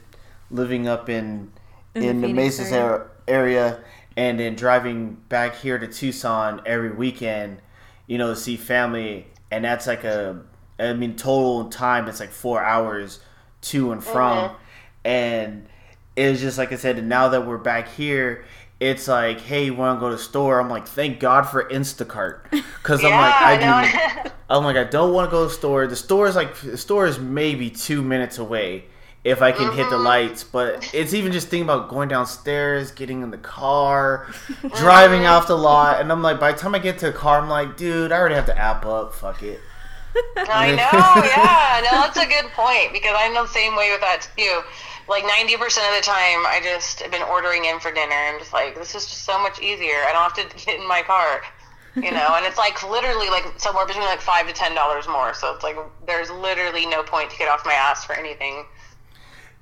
[0.51, 1.51] living up in
[1.95, 3.07] in, in the, the Mesas area.
[3.27, 3.81] area
[4.17, 7.61] and then driving back here to Tucson every weekend,
[8.07, 10.41] you know, to see family, and that's like a,
[10.79, 13.21] I mean, total time it's like four hours
[13.65, 14.49] to and from.
[14.51, 14.55] Mm-hmm.
[15.05, 15.67] And
[16.17, 18.45] it was just like I said, and now that we're back here,
[18.81, 20.61] it's like, hey, you want to go to the store?
[20.61, 24.31] I'm like, thank God for Instacart, because I'm like, I I do.
[24.51, 25.87] I'm like, I don't want to go to the store.
[25.87, 28.85] The store is like, the store is maybe two minutes away
[29.25, 30.05] if I can hit the Mm-hmm.
[30.05, 30.45] lights.
[30.45, 34.29] But it's even just thinking about going downstairs, getting in the car,
[34.77, 37.41] driving off the lot, and I'm like, by the time I get to the car,
[37.41, 39.15] I'm like, dude, I already have the app up.
[39.15, 39.61] Fuck it.
[40.37, 41.81] I know, yeah.
[41.91, 44.63] No, that's a good point because I'm the same way with that too.
[45.09, 48.15] Like 90% of the time, I just have been ordering in for dinner.
[48.15, 49.97] I'm just like, this is just so much easier.
[50.07, 51.43] I don't have to get in my car,
[51.97, 52.35] you know.
[52.37, 55.35] And it's like literally like somewhere between like five to ten dollars more.
[55.35, 58.65] So it's like there's literally no point to get off my ass for anything.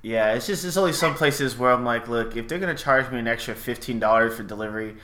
[0.01, 3.09] Yeah, it's just it's only some places where I'm like, look, if they're gonna charge
[3.11, 4.95] me an extra fifteen dollars for delivery,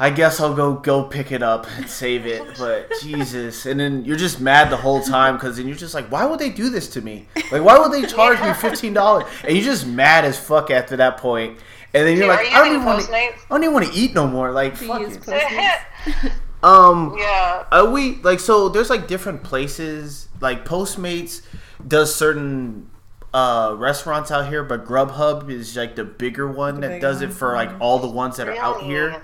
[0.00, 2.56] I guess I'll go go pick it up and save it.
[2.58, 6.10] But Jesus, and then you're just mad the whole time because then you're just like,
[6.10, 7.26] why would they do this to me?
[7.50, 9.24] Like, why would they charge me fifteen dollars?
[9.44, 11.58] And you're just mad as fuck after that point.
[11.94, 13.12] And then you're Yeah, like, you I don't even want to.
[13.12, 14.52] I don't even want to eat no more.
[14.52, 16.32] Like, To fuck use it.
[16.60, 17.66] Um, yeah.
[17.70, 18.68] are we like so?
[18.68, 20.28] There's like different places.
[20.40, 21.42] Like Postmates
[21.86, 22.90] does certain
[23.32, 27.32] uh restaurants out here, but Grubhub is like the bigger one that big does it
[27.32, 28.86] for like all the ones that are out Really?
[28.88, 29.22] here.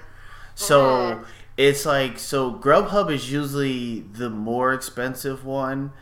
[0.54, 1.24] So
[1.56, 5.92] it's like so Grubhub is usually the more expensive one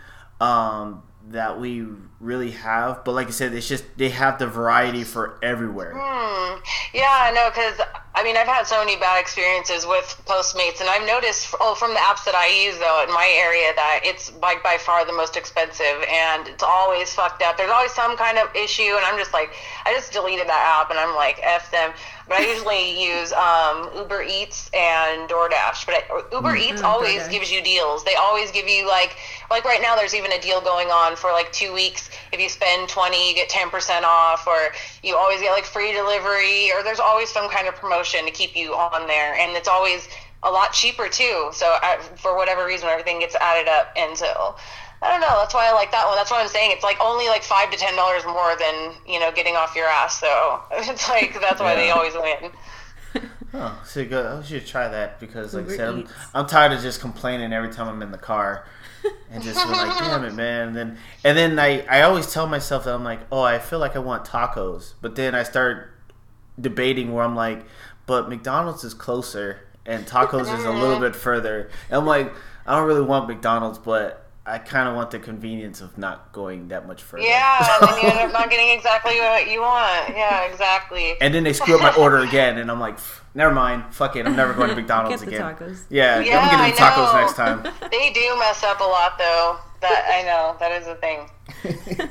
[0.40, 1.86] um that we
[2.20, 3.04] really have.
[3.04, 5.92] But like I said, it's just they have the variety for everywhere.
[5.96, 6.60] Hmm.
[6.94, 7.80] Yeah, no, because
[8.14, 11.94] I mean, I've had so many bad experiences with Postmates, and I've noticed, oh, from
[11.94, 15.14] the apps that I use though in my area, that it's like by far the
[15.14, 17.56] most expensive, and it's always fucked up.
[17.56, 19.54] There's always some kind of issue, and I'm just like,
[19.86, 21.92] I just deleted that app, and I'm like, f them.
[22.28, 25.86] But I usually use um, Uber Eats and DoorDash.
[25.86, 28.04] But I, Uber Eats Oh, always gives you deals.
[28.04, 29.16] They always give you like,
[29.50, 32.10] like right now, there's even a deal going on for like two weeks.
[32.30, 34.72] If you spend 20, you get 10% off, or
[35.02, 38.56] you always get like free delivery, or there's always some kind of promotion to keep
[38.56, 40.08] you on there, and it's always
[40.42, 41.50] a lot cheaper too.
[41.52, 44.56] So I, for whatever reason, everything gets added up, and so
[45.02, 45.36] I don't know.
[45.40, 46.16] That's why I like that one.
[46.16, 46.70] That's what I'm saying.
[46.72, 49.86] It's like only like five to ten dollars more than you know getting off your
[49.86, 50.20] ass.
[50.20, 52.50] So it's like that's why they always win.
[53.54, 54.24] Oh, so good.
[54.24, 57.52] I should try that because, like Uber I said, I'm, I'm tired of just complaining
[57.52, 58.66] every time I'm in the car,
[59.30, 60.68] and just being like, damn it, man.
[60.68, 63.78] And then, and then I, I always tell myself that I'm like, oh, I feel
[63.78, 65.90] like I want tacos, but then I start
[66.58, 67.66] debating where I'm like,
[68.12, 71.70] but McDonald's is closer and tacos is a little bit further.
[71.88, 72.30] And I'm like,
[72.66, 76.68] I don't really want McDonald's, but I kind of want the convenience of not going
[76.68, 77.22] that much further.
[77.24, 80.10] Yeah, and then you end up not getting exactly what you want.
[80.10, 81.14] Yeah, exactly.
[81.22, 82.98] And then they screw up my order again, and I'm like,
[83.34, 85.56] never mind, fuck it, I'm never going to McDonald's Get the again.
[85.56, 85.84] tacos.
[85.88, 87.62] Yeah, Yeah, I'm getting the I tacos next time.
[87.90, 89.56] They do mess up a lot, though.
[89.80, 90.54] That I know.
[90.60, 92.10] That is a thing.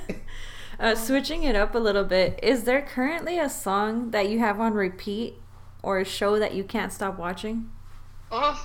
[0.79, 4.59] Uh, switching it up a little bit, is there currently a song that you have
[4.59, 5.35] on repeat
[5.83, 7.69] or a show that you can't stop watching?
[8.31, 8.55] Mhm.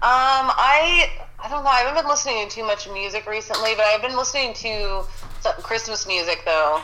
[0.00, 1.70] Um, I I don't know.
[1.70, 5.04] I haven't been listening to too much music recently, but I've been listening to
[5.40, 6.80] some Christmas music though.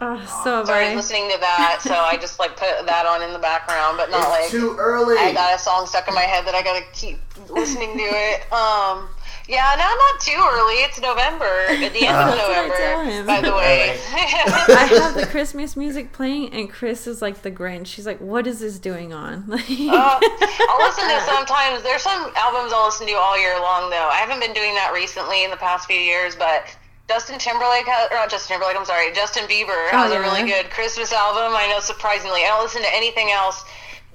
[0.00, 0.94] Oh, so have Started I.
[0.96, 4.28] listening to that, so I just like put that on in the background, but not
[4.30, 5.16] like too early.
[5.16, 8.52] I got a song stuck in my head that I gotta keep listening to it.
[8.52, 9.08] Um,
[9.48, 10.74] yeah, no, not too early.
[10.84, 13.26] It's November, at the end of I tell November, him.
[13.26, 13.98] by the way.
[14.12, 17.86] I have the Christmas music playing, and Chris is like the Grinch.
[17.88, 21.82] She's like, "What is this doing on?" Like, Uh, I'll listen to sometimes.
[21.82, 24.08] There's some albums I'll listen to all year long, though.
[24.10, 26.64] I haven't been doing that recently in the past few years, but
[27.08, 30.44] Justin Timberlake, has, or not Justin Timberlake, I'm sorry, Justin Bieber has Oh, a really
[30.48, 31.52] good Christmas album.
[31.54, 32.44] I know, surprisingly.
[32.44, 33.64] I don't listen to anything else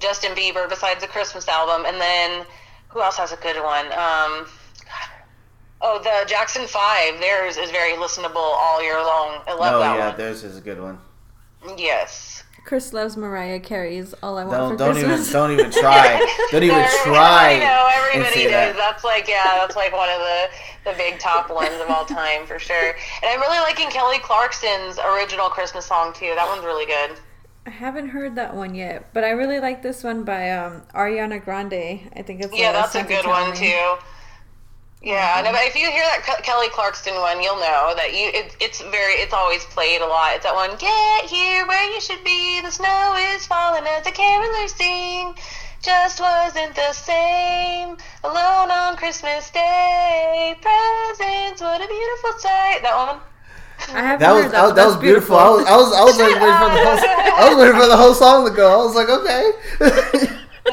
[0.00, 1.84] Justin Bieber besides the Christmas album.
[1.86, 2.46] And then,
[2.88, 3.86] who else has a good one?
[3.92, 4.46] Um,
[5.80, 7.20] oh, the Jackson 5.
[7.20, 9.40] Theirs is very listenable all year long.
[9.46, 10.16] I love oh that yeah, one.
[10.18, 10.98] theirs is a good one.
[11.76, 12.44] Yes.
[12.64, 16.36] Chris loves Mariah Carey's "All I Want Don't for don't Christmas." even don't even try.
[16.52, 17.54] Don't even Every- try.
[17.54, 18.52] I know everybody does.
[18.52, 18.76] that.
[18.76, 22.46] That's like yeah, that's like one of the the big top ones of all time
[22.46, 22.90] for sure.
[22.90, 26.32] And I'm really liking Kelly Clarkson's original Christmas song too.
[26.36, 27.16] That one's really good.
[27.66, 31.42] I haven't heard that one yet, but I really like this one by um, Ariana
[31.42, 31.72] Grande.
[32.16, 33.96] I think it's Yeah, that's a good one too.
[35.02, 38.56] Yeah, no, but if you hear that Kelly Clarkson one, you'll know that you it,
[38.60, 40.34] it's very it's always played a lot.
[40.34, 40.74] It's that one.
[40.76, 42.60] Get here where you should be.
[42.60, 45.34] The snow is falling as the carolers sing.
[45.82, 47.96] Just wasn't the same.
[48.24, 50.56] Alone on Christmas Day.
[50.60, 52.82] Presents, what a beautiful sight.
[52.82, 53.20] That one.
[53.94, 55.36] I haven't That was heard that, that That's was beautiful.
[55.36, 56.98] I was I was I was like waiting for the whole
[57.38, 58.82] I was waiting for the whole song to go.
[58.82, 59.52] I was like, okay.
[60.66, 60.72] No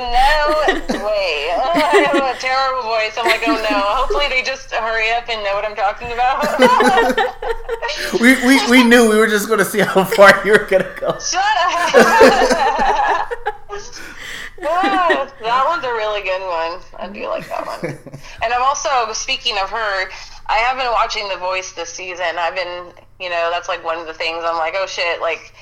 [1.05, 1.51] way.
[1.53, 3.17] I have a terrible voice.
[3.17, 3.79] I'm like, oh no.
[3.95, 6.43] Hopefully they just hurry up and know what I'm talking about.
[8.21, 10.83] we, we we knew we were just going to see how far you were going
[10.83, 11.17] to go.
[11.19, 13.31] Shut up.
[14.63, 16.79] Ah, that one's a really good one.
[16.97, 17.97] I do like that one.
[18.41, 20.09] And I'm also speaking of her.
[20.47, 22.25] I have been watching The Voice this season.
[22.37, 24.43] I've been, you know, that's like one of the things.
[24.45, 25.53] I'm like, oh shit, like,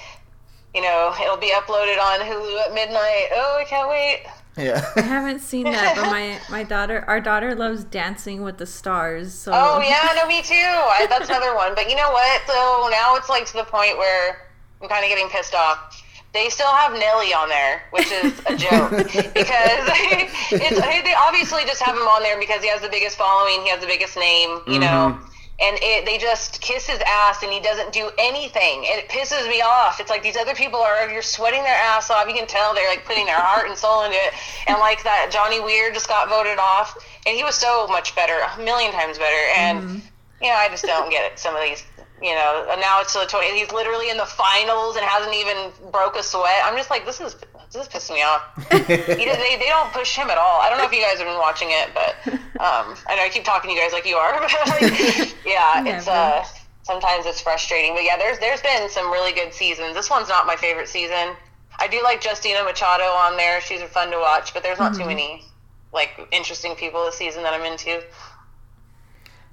[0.74, 3.28] you know, it'll be uploaded on Hulu at midnight.
[3.34, 4.24] Oh, I can't wait.
[4.58, 4.84] yeah.
[4.96, 9.34] I haven't seen that, but my my daughter, our daughter, loves Dancing with the Stars.
[9.34, 10.56] So Oh yeah, no, me too.
[10.56, 11.76] I, that's another one.
[11.76, 12.42] But you know what?
[12.48, 14.50] So now it's like to the point where
[14.82, 16.04] I'm kind of getting pissed off.
[16.34, 18.90] They still have Nelly on there, which is a joke
[19.34, 19.86] because
[20.52, 23.70] it's they obviously just have him on there because he has the biggest following, he
[23.70, 25.14] has the biggest name, you know.
[25.14, 25.33] Mm-hmm.
[25.60, 28.84] And it, they just kiss his ass, and he doesn't do anything.
[28.84, 30.00] It pisses me off.
[30.00, 32.28] It's like these other people are you're sweating their ass off.
[32.28, 34.34] You can tell they're like putting their heart and soul into it.
[34.68, 38.34] And like that Johnny Weir just got voted off, and he was so much better,
[38.34, 39.44] a million times better.
[39.56, 40.00] And mm-hmm.
[40.42, 41.38] you know, I just don't get it.
[41.38, 41.86] Some of these,
[42.20, 43.58] you know, and now it's to the 20.
[43.58, 46.62] He's literally in the finals and hasn't even broke a sweat.
[46.66, 47.36] I'm just like, this is
[47.74, 48.44] this is pissing me off.
[48.72, 50.62] he they, they don't push him at all.
[50.62, 53.30] I don't know if you guys have been watching it, but um, I know I
[53.32, 54.34] keep talking to you guys like you are.
[54.40, 56.46] But like, yeah, it's uh,
[56.84, 57.96] sometimes it's frustrating.
[57.96, 59.96] But yeah, there's there's been some really good seasons.
[59.96, 61.36] This one's not my favorite season.
[61.80, 63.60] I do like Justina Machado on there.
[63.62, 65.44] She's fun to watch, but there's not too many
[65.92, 68.04] like interesting people this season that I'm into.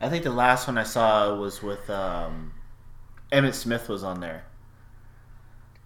[0.00, 2.52] I think the last one I saw was with um,
[3.32, 4.44] Emmitt Smith was on there.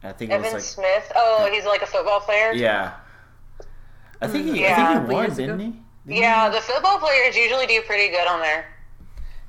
[0.05, 1.13] I think it Evan was like Smith.
[1.17, 2.53] Oh, he's like a football player.
[2.53, 2.93] yeah.
[4.21, 4.95] I think he, I Yeah.
[4.99, 5.67] think he won, didn't he?
[6.07, 8.67] Didn't Yeah, the football players usually do pretty good on there.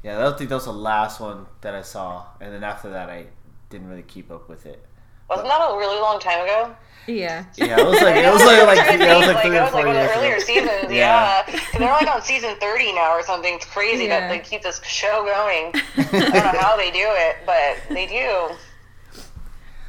[0.03, 2.89] Yeah, I don't think that was the last one that I saw, and then after
[2.91, 3.25] that, I
[3.69, 4.83] didn't really keep up with it.
[5.29, 6.75] Wasn't that a really long time ago?
[7.07, 7.45] yeah.
[7.55, 9.59] Yeah, it was like it was like like yeah, it was think, like three it
[9.59, 10.43] or was four like one of years the earlier ago.
[10.45, 10.91] seasons.
[10.91, 11.43] Yeah.
[11.47, 13.53] yeah, 'Cause they're like on season thirty now or something.
[13.55, 14.21] It's crazy Yeah.
[14.21, 15.73] that they keep this show going.
[15.97, 18.55] I don't know how they do it, but they do.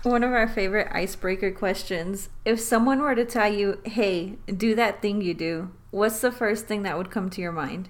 [0.07, 2.29] One of our favorite icebreaker questions.
[2.45, 6.66] If someone were to tell you, hey, do that thing you do, what's the first
[6.66, 7.88] thing that would come to your mind?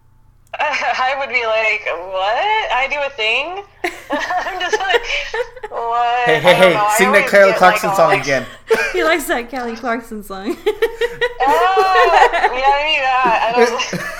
[0.58, 2.72] I would be like, "What?
[2.72, 3.62] I do a thing?"
[4.10, 6.74] I'm just like, "What?" Hey, hey, hey!
[6.74, 6.88] know.
[6.96, 8.44] Sing that Kelly Clarkson like, song all- again.
[8.92, 10.56] he likes that Kelly Clarkson song.
[10.60, 13.54] Ah, yeah, I need that.
[13.54, 14.17] I don't.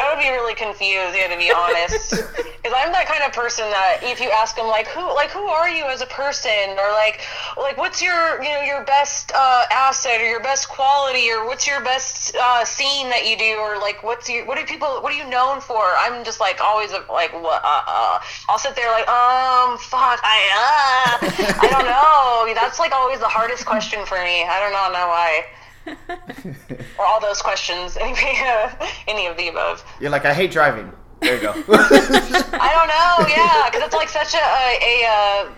[0.00, 3.64] I would be really confused, yeah, to be honest, because I'm that kind of person
[3.70, 6.90] that if you ask them like who, like who are you as a person, or
[6.92, 7.20] like,
[7.56, 11.66] like what's your, you know, your best uh, asset or your best quality, or what's
[11.66, 15.12] your best uh, scene that you do, or like what's your, what do people, what
[15.12, 15.82] are you known for?
[15.98, 17.62] I'm just like always like, what?
[17.64, 18.20] Uh, uh.
[18.48, 22.54] I'll sit there like, um, fuck, I, uh, I don't know.
[22.54, 24.44] That's like always the hardest question for me.
[24.44, 25.44] I don't know, know why
[26.98, 27.96] or all those questions,
[29.08, 29.84] any of the above.
[30.00, 30.92] You're like, I hate driving.
[31.20, 31.50] There you go.
[31.52, 35.50] I don't know, yeah, because it's like such a a, a uh,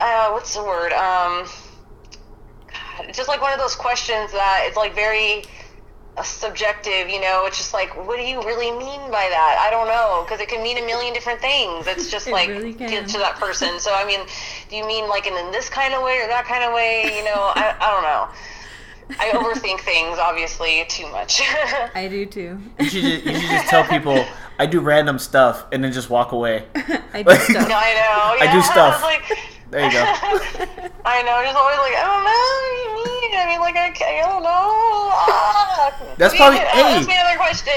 [0.00, 0.92] uh, what's the word?
[0.92, 1.46] Um,
[2.72, 5.44] God, just like one of those questions that it's like very
[6.16, 7.10] uh, subjective.
[7.10, 9.62] You know, it's just like, what do you really mean by that?
[9.66, 11.86] I don't know, because it can mean a million different things.
[11.86, 13.78] It's just It like really to that person.
[13.80, 14.20] So I mean,
[14.70, 17.16] do you mean like in, in this kind of way or that kind of way?
[17.18, 18.28] You know, I, I don't know.
[19.18, 21.40] I overthink things, obviously, too much.
[21.94, 22.58] I do too.
[22.80, 24.24] you, should just, you should just tell people
[24.58, 26.64] I do random stuff and then just walk away.
[26.74, 27.68] I do stuff.
[27.70, 28.46] I know.
[28.46, 28.94] I do stuff.
[28.94, 29.38] It's like,
[29.70, 30.02] There you go.
[31.04, 31.42] I know.
[31.44, 32.94] Just always like, I don't know.
[32.96, 33.38] What do you mean?
[33.38, 35.10] I mean, like, I, ca- I don't know.
[35.28, 36.14] Ah.
[36.18, 36.96] That's probably- hey.
[36.96, 37.72] Ask me another question.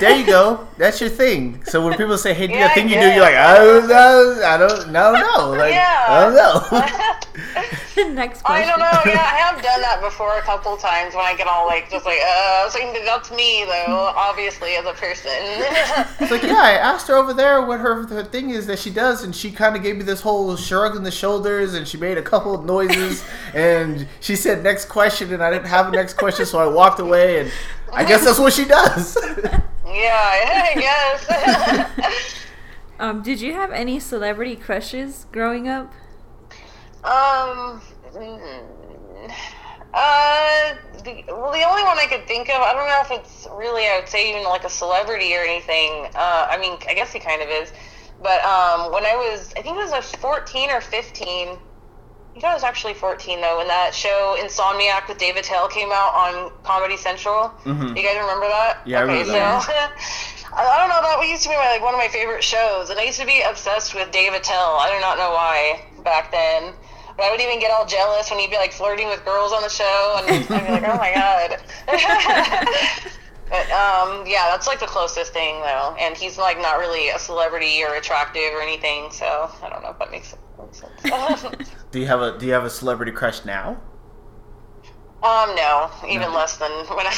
[0.00, 0.66] There you go.
[0.76, 1.62] That's your thing.
[1.64, 3.88] So when people say, "Hey, do Yeah, that thing you do," you're like, "I don't
[3.88, 4.40] know.
[4.44, 5.50] I don't, I don't know.
[5.52, 7.70] Like, I don't know."
[8.14, 9.00] Next I don't know.
[9.06, 12.04] Yeah, I have done that before a couple times when I get all like, just
[12.04, 15.30] like, uh, so that's me though, obviously as a person.
[16.18, 18.90] It's like, yeah, I asked her over there what her, her thing is that she
[18.90, 21.96] does, and she kind of gave me this whole shrug in the shoulders, and she
[21.96, 25.90] made a couple of noises, and she said next question, and I didn't have a
[25.90, 27.52] next question, so I walked away, and
[27.92, 29.16] I guess that's what she does.
[29.86, 32.34] yeah, I guess.
[32.98, 35.92] Um, did you have any celebrity crushes growing up?
[37.06, 37.82] Um.
[38.14, 39.32] mm,
[39.94, 40.74] Uh.
[41.04, 43.84] The, well, the only one I could think of, I don't know if it's really,
[43.86, 46.08] I would say even like a celebrity or anything.
[46.14, 47.72] Uh, I mean, I guess he kind of is.
[48.20, 51.48] But um, when I was, I think it was like 14 or 15.
[51.48, 51.56] I
[52.32, 56.12] think I was actually 14 though when that show Insomniac with Dave Attell came out
[56.14, 57.50] on Comedy Central.
[57.64, 57.96] Mhm.
[57.96, 58.78] You guys remember that?
[58.84, 59.62] Yeah, I okay, remember that.
[59.62, 59.72] so
[60.56, 62.90] I I don't know that used to be my, like one of my favorite shows,
[62.90, 64.76] and I used to be obsessed with Dave Attell.
[64.76, 66.74] I do not know why back then.
[67.16, 69.62] But I would even get all jealous when he'd be like flirting with girls on
[69.62, 71.58] the show, and I'd be like, "Oh my god!"
[73.48, 75.96] but um, yeah, that's like the closest thing though.
[75.98, 79.88] And he's like not really a celebrity or attractive or anything, so I don't know
[79.90, 80.34] if that makes,
[80.72, 81.70] sense.
[81.90, 83.80] do you have a Do you have a celebrity crush now?
[85.22, 87.12] Um, no, even less than when I.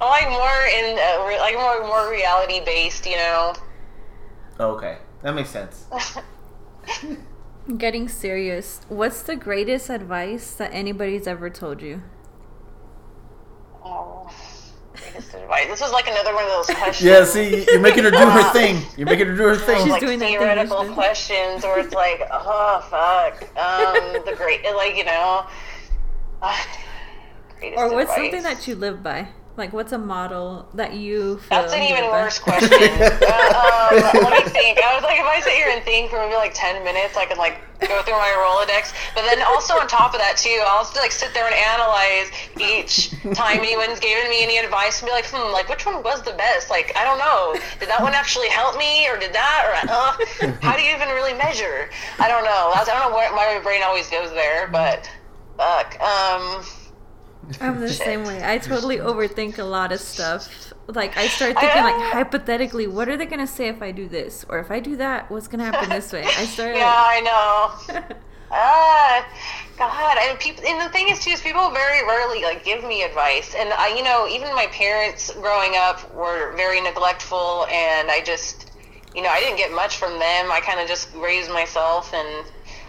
[0.00, 3.54] I like more in uh, re- like more more reality based, you know.
[4.58, 5.86] okay, that makes sense.
[7.78, 8.80] Getting serious.
[8.88, 12.02] What's the greatest advice that anybody's ever told you?
[13.82, 14.30] Oh,
[14.94, 15.66] greatest advice.
[15.68, 17.02] This is like another one of those questions.
[17.08, 18.82] Yeah, see, you're making her do her thing.
[18.96, 19.82] You're making her do her thing.
[19.82, 24.62] She's like doing that thing, theoretical questions where it's like, oh fuck, um, the great,
[24.74, 25.46] like you know,
[26.42, 26.56] uh,
[27.76, 28.16] Or what's advice.
[28.16, 29.28] something that you live by?
[29.56, 32.72] Like, what's a model that you feel That's an even worse question.
[32.74, 34.82] uh, um, let me think.
[34.82, 37.24] I was like, if I sit here and think for maybe like ten minutes, I
[37.26, 38.92] could like go through my Rolodex.
[39.14, 42.34] But then also on top of that too, I'll just like sit there and analyze
[42.58, 46.22] each time anyone's given me any advice and be like, hmm, like which one was
[46.22, 46.68] the best?
[46.68, 47.54] Like I don't know.
[47.78, 49.62] Did that one actually help me, or did that?
[49.70, 51.90] Or uh, how do you even really measure?
[52.18, 52.72] I don't know.
[52.74, 55.08] I don't know where my brain always goes there, but
[55.56, 55.94] fuck.
[56.02, 56.64] Um.
[57.60, 58.40] I'm the same way.
[58.44, 60.72] I totally overthink a lot of stuff.
[60.86, 64.44] Like I start thinking like hypothetically, what are they gonna say if I do this,
[64.48, 66.24] or if I do that, what's gonna happen this way?
[66.24, 66.76] I start.
[66.76, 67.20] Yeah, I
[67.90, 68.04] know.
[68.56, 69.26] Ah,
[69.76, 73.02] God, and people, and the thing is too is people very rarely like give me
[73.02, 78.20] advice, and I, you know, even my parents growing up were very neglectful, and I
[78.22, 78.70] just,
[79.12, 80.52] you know, I didn't get much from them.
[80.52, 82.46] I kind of just raised myself, and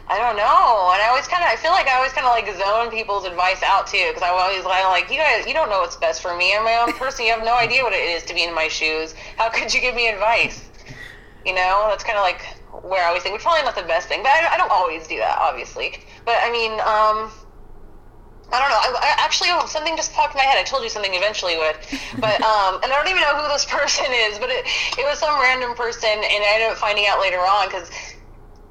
[0.07, 2.33] I don't know, and I always kind of, I feel like I always kind of
[2.37, 5.67] like zone people's advice out too, because I always like, like, you guys, you don't
[5.67, 6.53] know what's best for me.
[6.53, 7.25] I'm my own person.
[7.25, 9.15] You have no idea what it is to be in my shoes.
[9.37, 10.69] How could you give me advice?
[11.43, 12.45] You know, that's kind of like
[12.85, 15.07] where I always think, which probably not the best thing, but I, I don't always
[15.07, 15.97] do that, obviously.
[16.23, 17.33] But I mean, um,
[18.53, 18.77] I don't know.
[18.77, 20.61] I, I actually, oh, something just popped in my head.
[20.61, 21.77] I told you something eventually would,
[22.21, 24.65] but um, and I don't even know who this person is, but it
[25.01, 27.89] it was some random person, and I ended up finding out later on because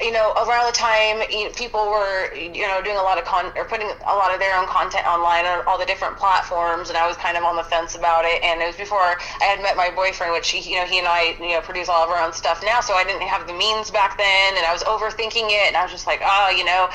[0.01, 3.53] you know, around the time you people were, you know, doing a lot of con
[3.55, 6.99] or putting a lot of their own content online on all the different platforms, and
[6.99, 8.43] I was kind of on the fence about it.
[8.43, 11.07] And it was before I had met my boyfriend, which he, you know, he and
[11.07, 12.81] I, you know, produce all of our own stuff now.
[12.81, 15.83] So I didn't have the means back then, and I was overthinking it, and I
[15.83, 16.89] was just like, oh, you know,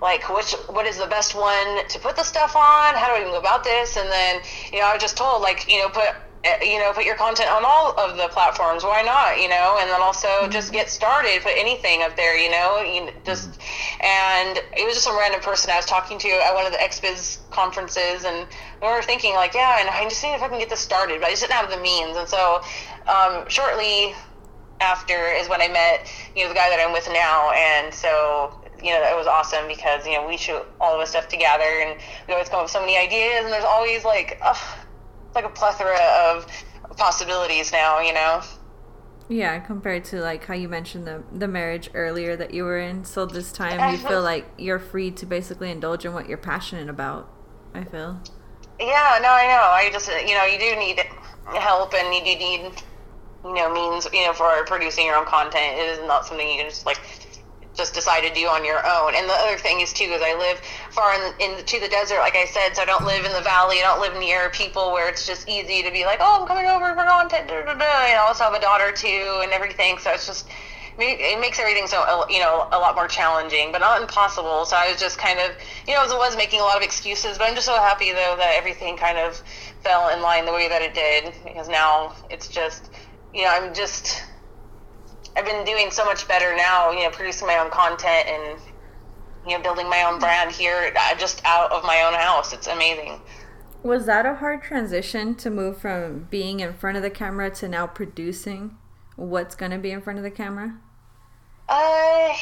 [0.00, 2.94] like which what is the best one to put the stuff on?
[2.96, 3.96] How do I even go about this?
[3.96, 4.40] And then,
[4.72, 6.08] you know, I was just told like, you know, put
[6.60, 8.82] you know, put your content on all of the platforms.
[8.82, 9.40] Why not?
[9.40, 11.40] You know, and then also just get started.
[11.42, 12.36] Put anything up there.
[12.36, 13.60] You know, you just
[14.00, 16.78] and it was just some random person I was talking to at one of the
[16.78, 18.46] XBiz conferences, and
[18.80, 21.20] we were thinking like, yeah, and I just need if I can get this started,
[21.20, 22.16] but I just didn't have the means.
[22.16, 22.60] And so,
[23.06, 24.14] um, shortly
[24.80, 28.58] after is when I met you know the guy that I'm with now, and so
[28.82, 31.86] you know that was awesome because you know we shoot all of us stuff together,
[31.86, 34.40] and we always come up with so many ideas, and there's always like.
[34.42, 34.54] Uh,
[35.32, 35.98] it's like a plethora
[36.30, 36.46] of
[36.98, 38.42] possibilities now, you know.
[39.30, 43.06] Yeah, compared to like how you mentioned the the marriage earlier that you were in.
[43.06, 46.90] So this time you feel like you're free to basically indulge in what you're passionate
[46.90, 47.32] about.
[47.72, 48.20] I feel.
[48.78, 49.70] Yeah, no, I know.
[49.70, 51.00] I just, you know, you do need
[51.58, 52.82] help, and you do need,
[53.44, 55.78] you know, means, you know, for producing your own content.
[55.78, 56.98] It is not something you can just like
[57.74, 59.14] just decide to do on your own.
[59.14, 60.60] And the other thing is too is I live
[60.90, 63.40] far in, in to the desert, like I said, so I don't live in the
[63.40, 63.76] valley.
[63.78, 66.66] I don't live near people where it's just easy to be like, oh, I'm coming
[66.66, 67.48] over for content.
[67.48, 67.84] Da, da, da.
[67.84, 69.96] I also have a daughter too, and everything.
[69.98, 70.48] So it's just
[70.98, 74.66] it makes everything so uh, you know a lot more challenging, but not impossible.
[74.66, 75.56] So I was just kind of
[75.88, 78.12] you know as it was making a lot of excuses, but I'm just so happy
[78.12, 79.42] though that everything kind of
[79.80, 82.90] fell in line the way that it did because now it's just
[83.32, 84.22] you know I'm just
[85.36, 88.60] I've been doing so much better now, you know, producing my own content and
[89.46, 92.52] you know building my own brand here uh, just out of my own house.
[92.52, 93.20] It's amazing.
[93.82, 97.68] Was that a hard transition to move from being in front of the camera to
[97.68, 98.76] now producing
[99.16, 100.76] what's going to be in front of the camera?
[101.68, 102.32] Uh,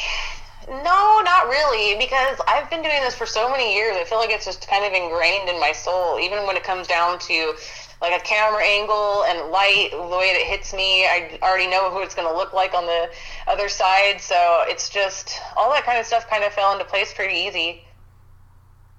[0.69, 3.97] no, not really, because I've been doing this for so many years.
[3.99, 6.87] I feel like it's just kind of ingrained in my soul, even when it comes
[6.87, 7.55] down to
[8.01, 11.05] like a camera angle and light, the way that it hits me.
[11.05, 13.11] I already know who it's going to look like on the
[13.47, 14.21] other side.
[14.21, 17.85] So it's just all that kind of stuff kind of fell into place pretty easy.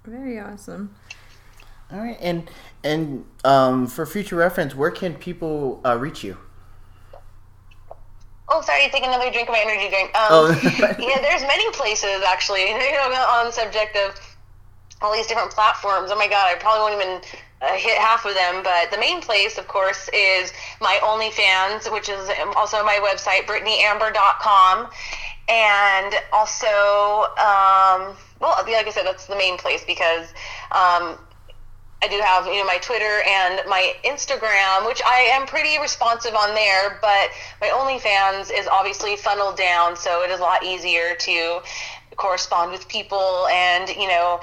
[0.04, 0.94] Very awesome.
[1.92, 2.50] All right, and
[2.82, 6.38] and um, for future reference, where can people uh, reach you?
[8.48, 10.08] Oh, sorry, take another drink of my energy drink.
[10.16, 10.60] Um, Oh.
[10.98, 12.62] yeah, there's many places actually.
[12.70, 14.18] You know, on the subject of
[15.02, 16.10] all these different platforms.
[16.12, 17.20] Oh my God, I probably won't even
[17.62, 18.62] uh, hit half of them.
[18.62, 24.90] But the main place, of course, is my OnlyFans, which is also my website, BritneyAmber.com,
[25.48, 26.66] and also,
[27.38, 30.28] um, well, like I said, that's the main place because.
[30.72, 31.18] Um,
[32.04, 36.34] I do have, you know, my Twitter and my Instagram, which I am pretty responsive
[36.34, 41.14] on there, but my OnlyFans is obviously funneled down, so it is a lot easier
[41.14, 41.62] to
[42.16, 44.40] correspond with people and you know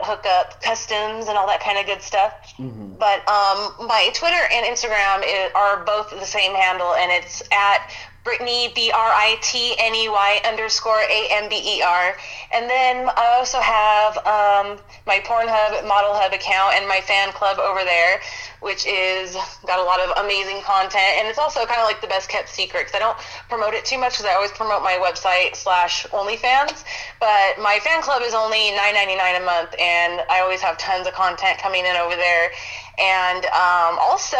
[0.00, 2.32] hook up customs and all that kind of good stuff.
[2.58, 2.94] Mm-hmm.
[2.98, 7.90] But um, my Twitter and Instagram is, are both the same handle, and it's at
[8.28, 12.14] Britney B R I T N E Y underscore A M B E R.
[12.52, 17.58] And then I also have um, my Pornhub Model Hub account and my fan club
[17.58, 18.20] over there,
[18.60, 19.32] which is
[19.66, 21.16] got a lot of amazing content.
[21.16, 23.16] And it's also kind of like the best kept secret because I don't
[23.48, 26.84] promote it too much because I always promote my website slash OnlyFans.
[27.20, 30.76] But my fan club is only nine ninety nine a month, and I always have
[30.76, 32.50] tons of content coming in over there.
[32.98, 34.36] And um, also,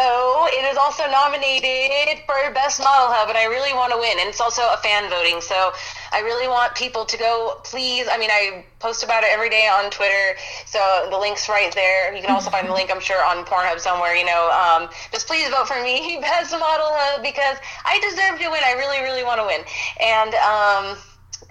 [0.51, 4.19] it is also nominated for Best Model Hub, and I really want to win.
[4.19, 5.71] And it's also a fan voting, so
[6.11, 7.61] I really want people to go.
[7.63, 10.35] Please, I mean, I post about it every day on Twitter,
[10.65, 12.13] so the link's right there.
[12.13, 14.13] You can also find the link, I'm sure, on Pornhub somewhere.
[14.13, 17.55] You know, um, just please vote for me, Best Model Hub, because
[17.87, 18.59] I deserve to win.
[18.59, 19.63] I really, really want to win.
[20.03, 20.99] And um,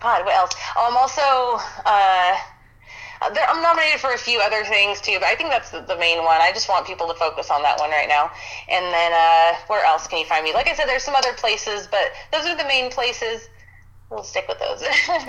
[0.05, 0.53] God, what else?
[0.77, 1.57] Oh, I'm also.
[1.89, 2.37] Uh,
[3.21, 5.97] uh, I'm nominated for a few other things too, but I think that's the, the,
[5.97, 6.41] main one.
[6.41, 8.31] I just want people to focus on that one right now.
[8.69, 10.53] And then uh, where else can you find me?
[10.53, 13.49] Like I said, there's some other places, but those are the main places
[14.11, 14.83] we'll stick with those.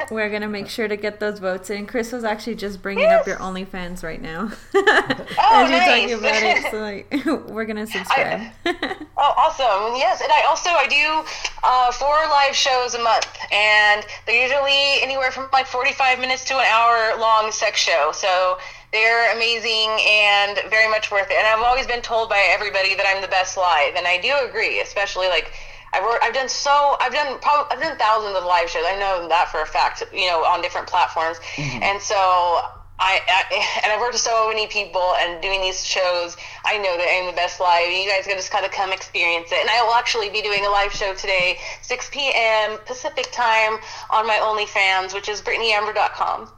[0.11, 1.85] We're gonna make sure to get those votes in.
[1.85, 3.21] Chris was actually just bringing yes.
[3.21, 4.51] up your OnlyFans right now.
[4.75, 6.01] oh, As you're nice.
[6.01, 6.79] talking about it, so
[7.41, 8.51] like, we're gonna subscribe.
[8.65, 9.95] I, oh, awesome!
[9.95, 11.27] Yes, and I also I do
[11.63, 16.55] uh, four live shows a month, and they're usually anywhere from like 45 minutes to
[16.55, 18.11] an hour long sex show.
[18.13, 18.57] So.
[18.91, 21.37] They're amazing and very much worth it.
[21.37, 24.33] And I've always been told by everybody that I'm the best live, and I do
[24.49, 25.53] agree, especially like
[25.93, 28.83] I've worked, I've done so I've done probably I've done thousands of live shows.
[28.87, 30.03] I know that for a fact.
[30.11, 31.83] You know, on different platforms, mm-hmm.
[31.83, 32.61] and so
[32.99, 36.37] I, I, and I've worked with so many people and doing these shows.
[36.65, 37.89] I know that I'm the best live.
[37.89, 39.59] You guys can just kind of come experience it.
[39.59, 42.77] And I will actually be doing a live show today, 6 p.m.
[42.85, 43.79] Pacific time
[44.09, 46.51] on my OnlyFans, which is BritneyAmber.com.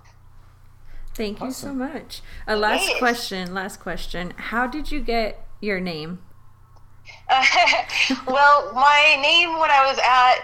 [1.14, 1.48] Thank awesome.
[1.48, 2.22] you so much.
[2.48, 2.98] A last yes.
[3.00, 3.54] question.
[3.54, 4.34] Last question.
[4.38, 6.20] How did you get your name?
[8.28, 10.36] well, my name when I was at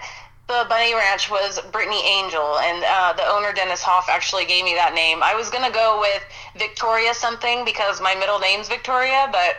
[0.48, 4.74] the Bunny Ranch was Brittany Angel, and uh, the owner Dennis Hof actually gave me
[4.74, 5.22] that name.
[5.22, 6.24] I was gonna go with
[6.56, 9.58] Victoria something because my middle name's Victoria, but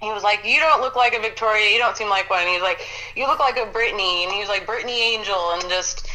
[0.00, 1.70] he was like, "You don't look like a Victoria.
[1.70, 2.80] You don't seem like one." And he's like,
[3.16, 6.08] "You look like a Brittany," and he was like, "Brittany Angel," and just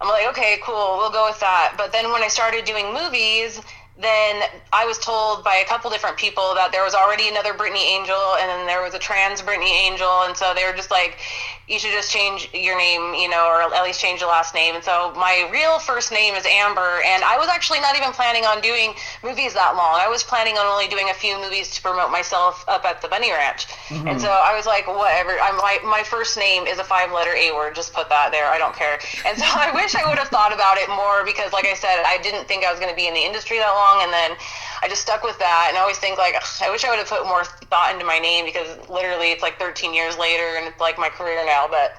[0.00, 3.60] I'm like, "Okay, cool, we'll go with that." But then when I started doing movies
[3.98, 4.42] then
[4.72, 8.36] I was told by a couple different people that there was already another Brittany Angel
[8.40, 10.22] and then there was a trans Brittany Angel.
[10.28, 11.18] And so they were just like,
[11.66, 14.76] you should just change your name, you know, or at least change your last name.
[14.76, 17.02] And so my real first name is Amber.
[17.04, 18.94] And I was actually not even planning on doing
[19.24, 19.98] movies that long.
[19.98, 23.08] I was planning on only doing a few movies to promote myself up at the
[23.08, 23.66] Bunny Ranch.
[23.88, 24.06] Mm-hmm.
[24.06, 25.34] And so I was like, whatever.
[25.42, 27.74] I'm my, my first name is a five letter A word.
[27.74, 28.46] Just put that there.
[28.46, 29.00] I don't care.
[29.24, 32.04] And so I wish I would have thought about it more because, like I said,
[32.06, 33.85] I didn't think I was going to be in the industry that long.
[34.02, 34.36] And then
[34.82, 35.66] I just stuck with that.
[35.68, 38.18] And I always think, like, I wish I would have put more thought into my
[38.18, 41.98] name because literally it's like 13 years later and it's like my career now but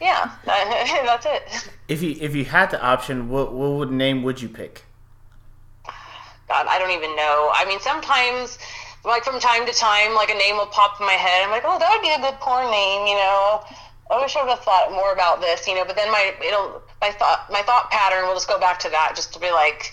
[0.00, 1.70] yeah, that's it.
[1.88, 4.84] If you if you had the option, what what would name would you pick?
[6.48, 7.50] God, I don't even know.
[7.52, 8.58] I mean, sometimes,
[9.04, 11.44] like from time to time, like a name will pop in my head.
[11.44, 13.64] I'm like, oh, that would be a good porn name, you know.
[14.10, 15.84] I wish I would have thought more about this, you know.
[15.84, 19.12] But then my it'll my thought my thought pattern will just go back to that,
[19.16, 19.92] just to be like,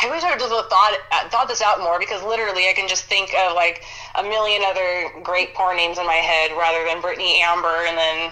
[0.00, 0.94] I wish I would have thought
[1.30, 3.82] thought this out more because literally I can just think of like
[4.14, 8.30] a million other great porn names in my head rather than Britney Amber and then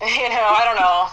[0.00, 1.08] you know I don't know.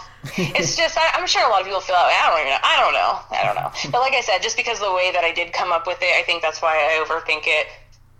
[0.56, 2.16] it's just I, am sure a lot of people feel that way.
[2.16, 2.64] I don't even know.
[2.64, 3.12] I don't know.
[3.30, 3.90] I don't know.
[3.92, 5.98] But like I said, just because of the way that I did come up with
[6.00, 7.68] it, I think that's why I overthink it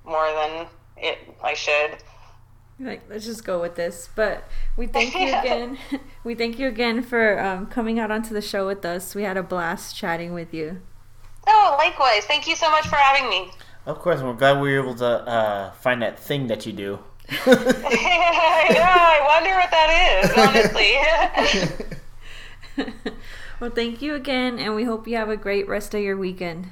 [0.05, 0.66] more than
[0.97, 1.97] it I should.
[2.78, 4.09] Like let's just go with this.
[4.14, 4.45] But
[4.76, 5.78] we thank you again.
[6.24, 9.14] we thank you again for um, coming out onto the show with us.
[9.14, 10.83] We had a blast chatting with you.
[11.53, 12.24] Oh, likewise.
[12.24, 13.51] Thank you so much for having me.
[13.86, 16.98] Of course, we're glad we were able to uh, find that thing that you do.
[17.46, 17.57] yeah,
[19.09, 20.30] I wonder what that is,
[22.76, 22.96] honestly.
[23.61, 26.68] well, thank you again, and we hope you have a great rest of your weekend.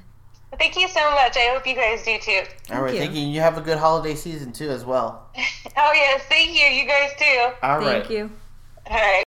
[0.58, 1.36] Thank you so much.
[1.36, 2.42] I hope you guys do too.
[2.72, 3.22] All right, thank you.
[3.22, 5.28] You have a good holiday season too, as well.
[5.36, 6.66] oh yes, thank you.
[6.66, 7.52] You guys too.
[7.62, 8.02] All right.
[8.02, 8.30] Thank you.
[8.86, 9.24] All right.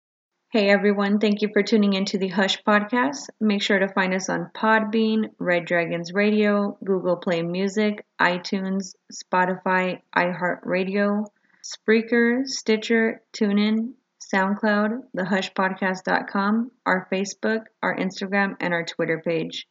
[0.55, 3.29] Hey everyone, thank you for tuning into the Hush podcast.
[3.41, 10.01] Make sure to find us on Podbean, Red Dragons Radio, Google Play Music, iTunes, Spotify,
[10.17, 11.25] iHeartRadio,
[11.65, 13.95] Spreaker, Stitcher, TuneIn,
[14.33, 19.67] SoundCloud, thehushpodcast.com, our Facebook, our Instagram, and our Twitter page.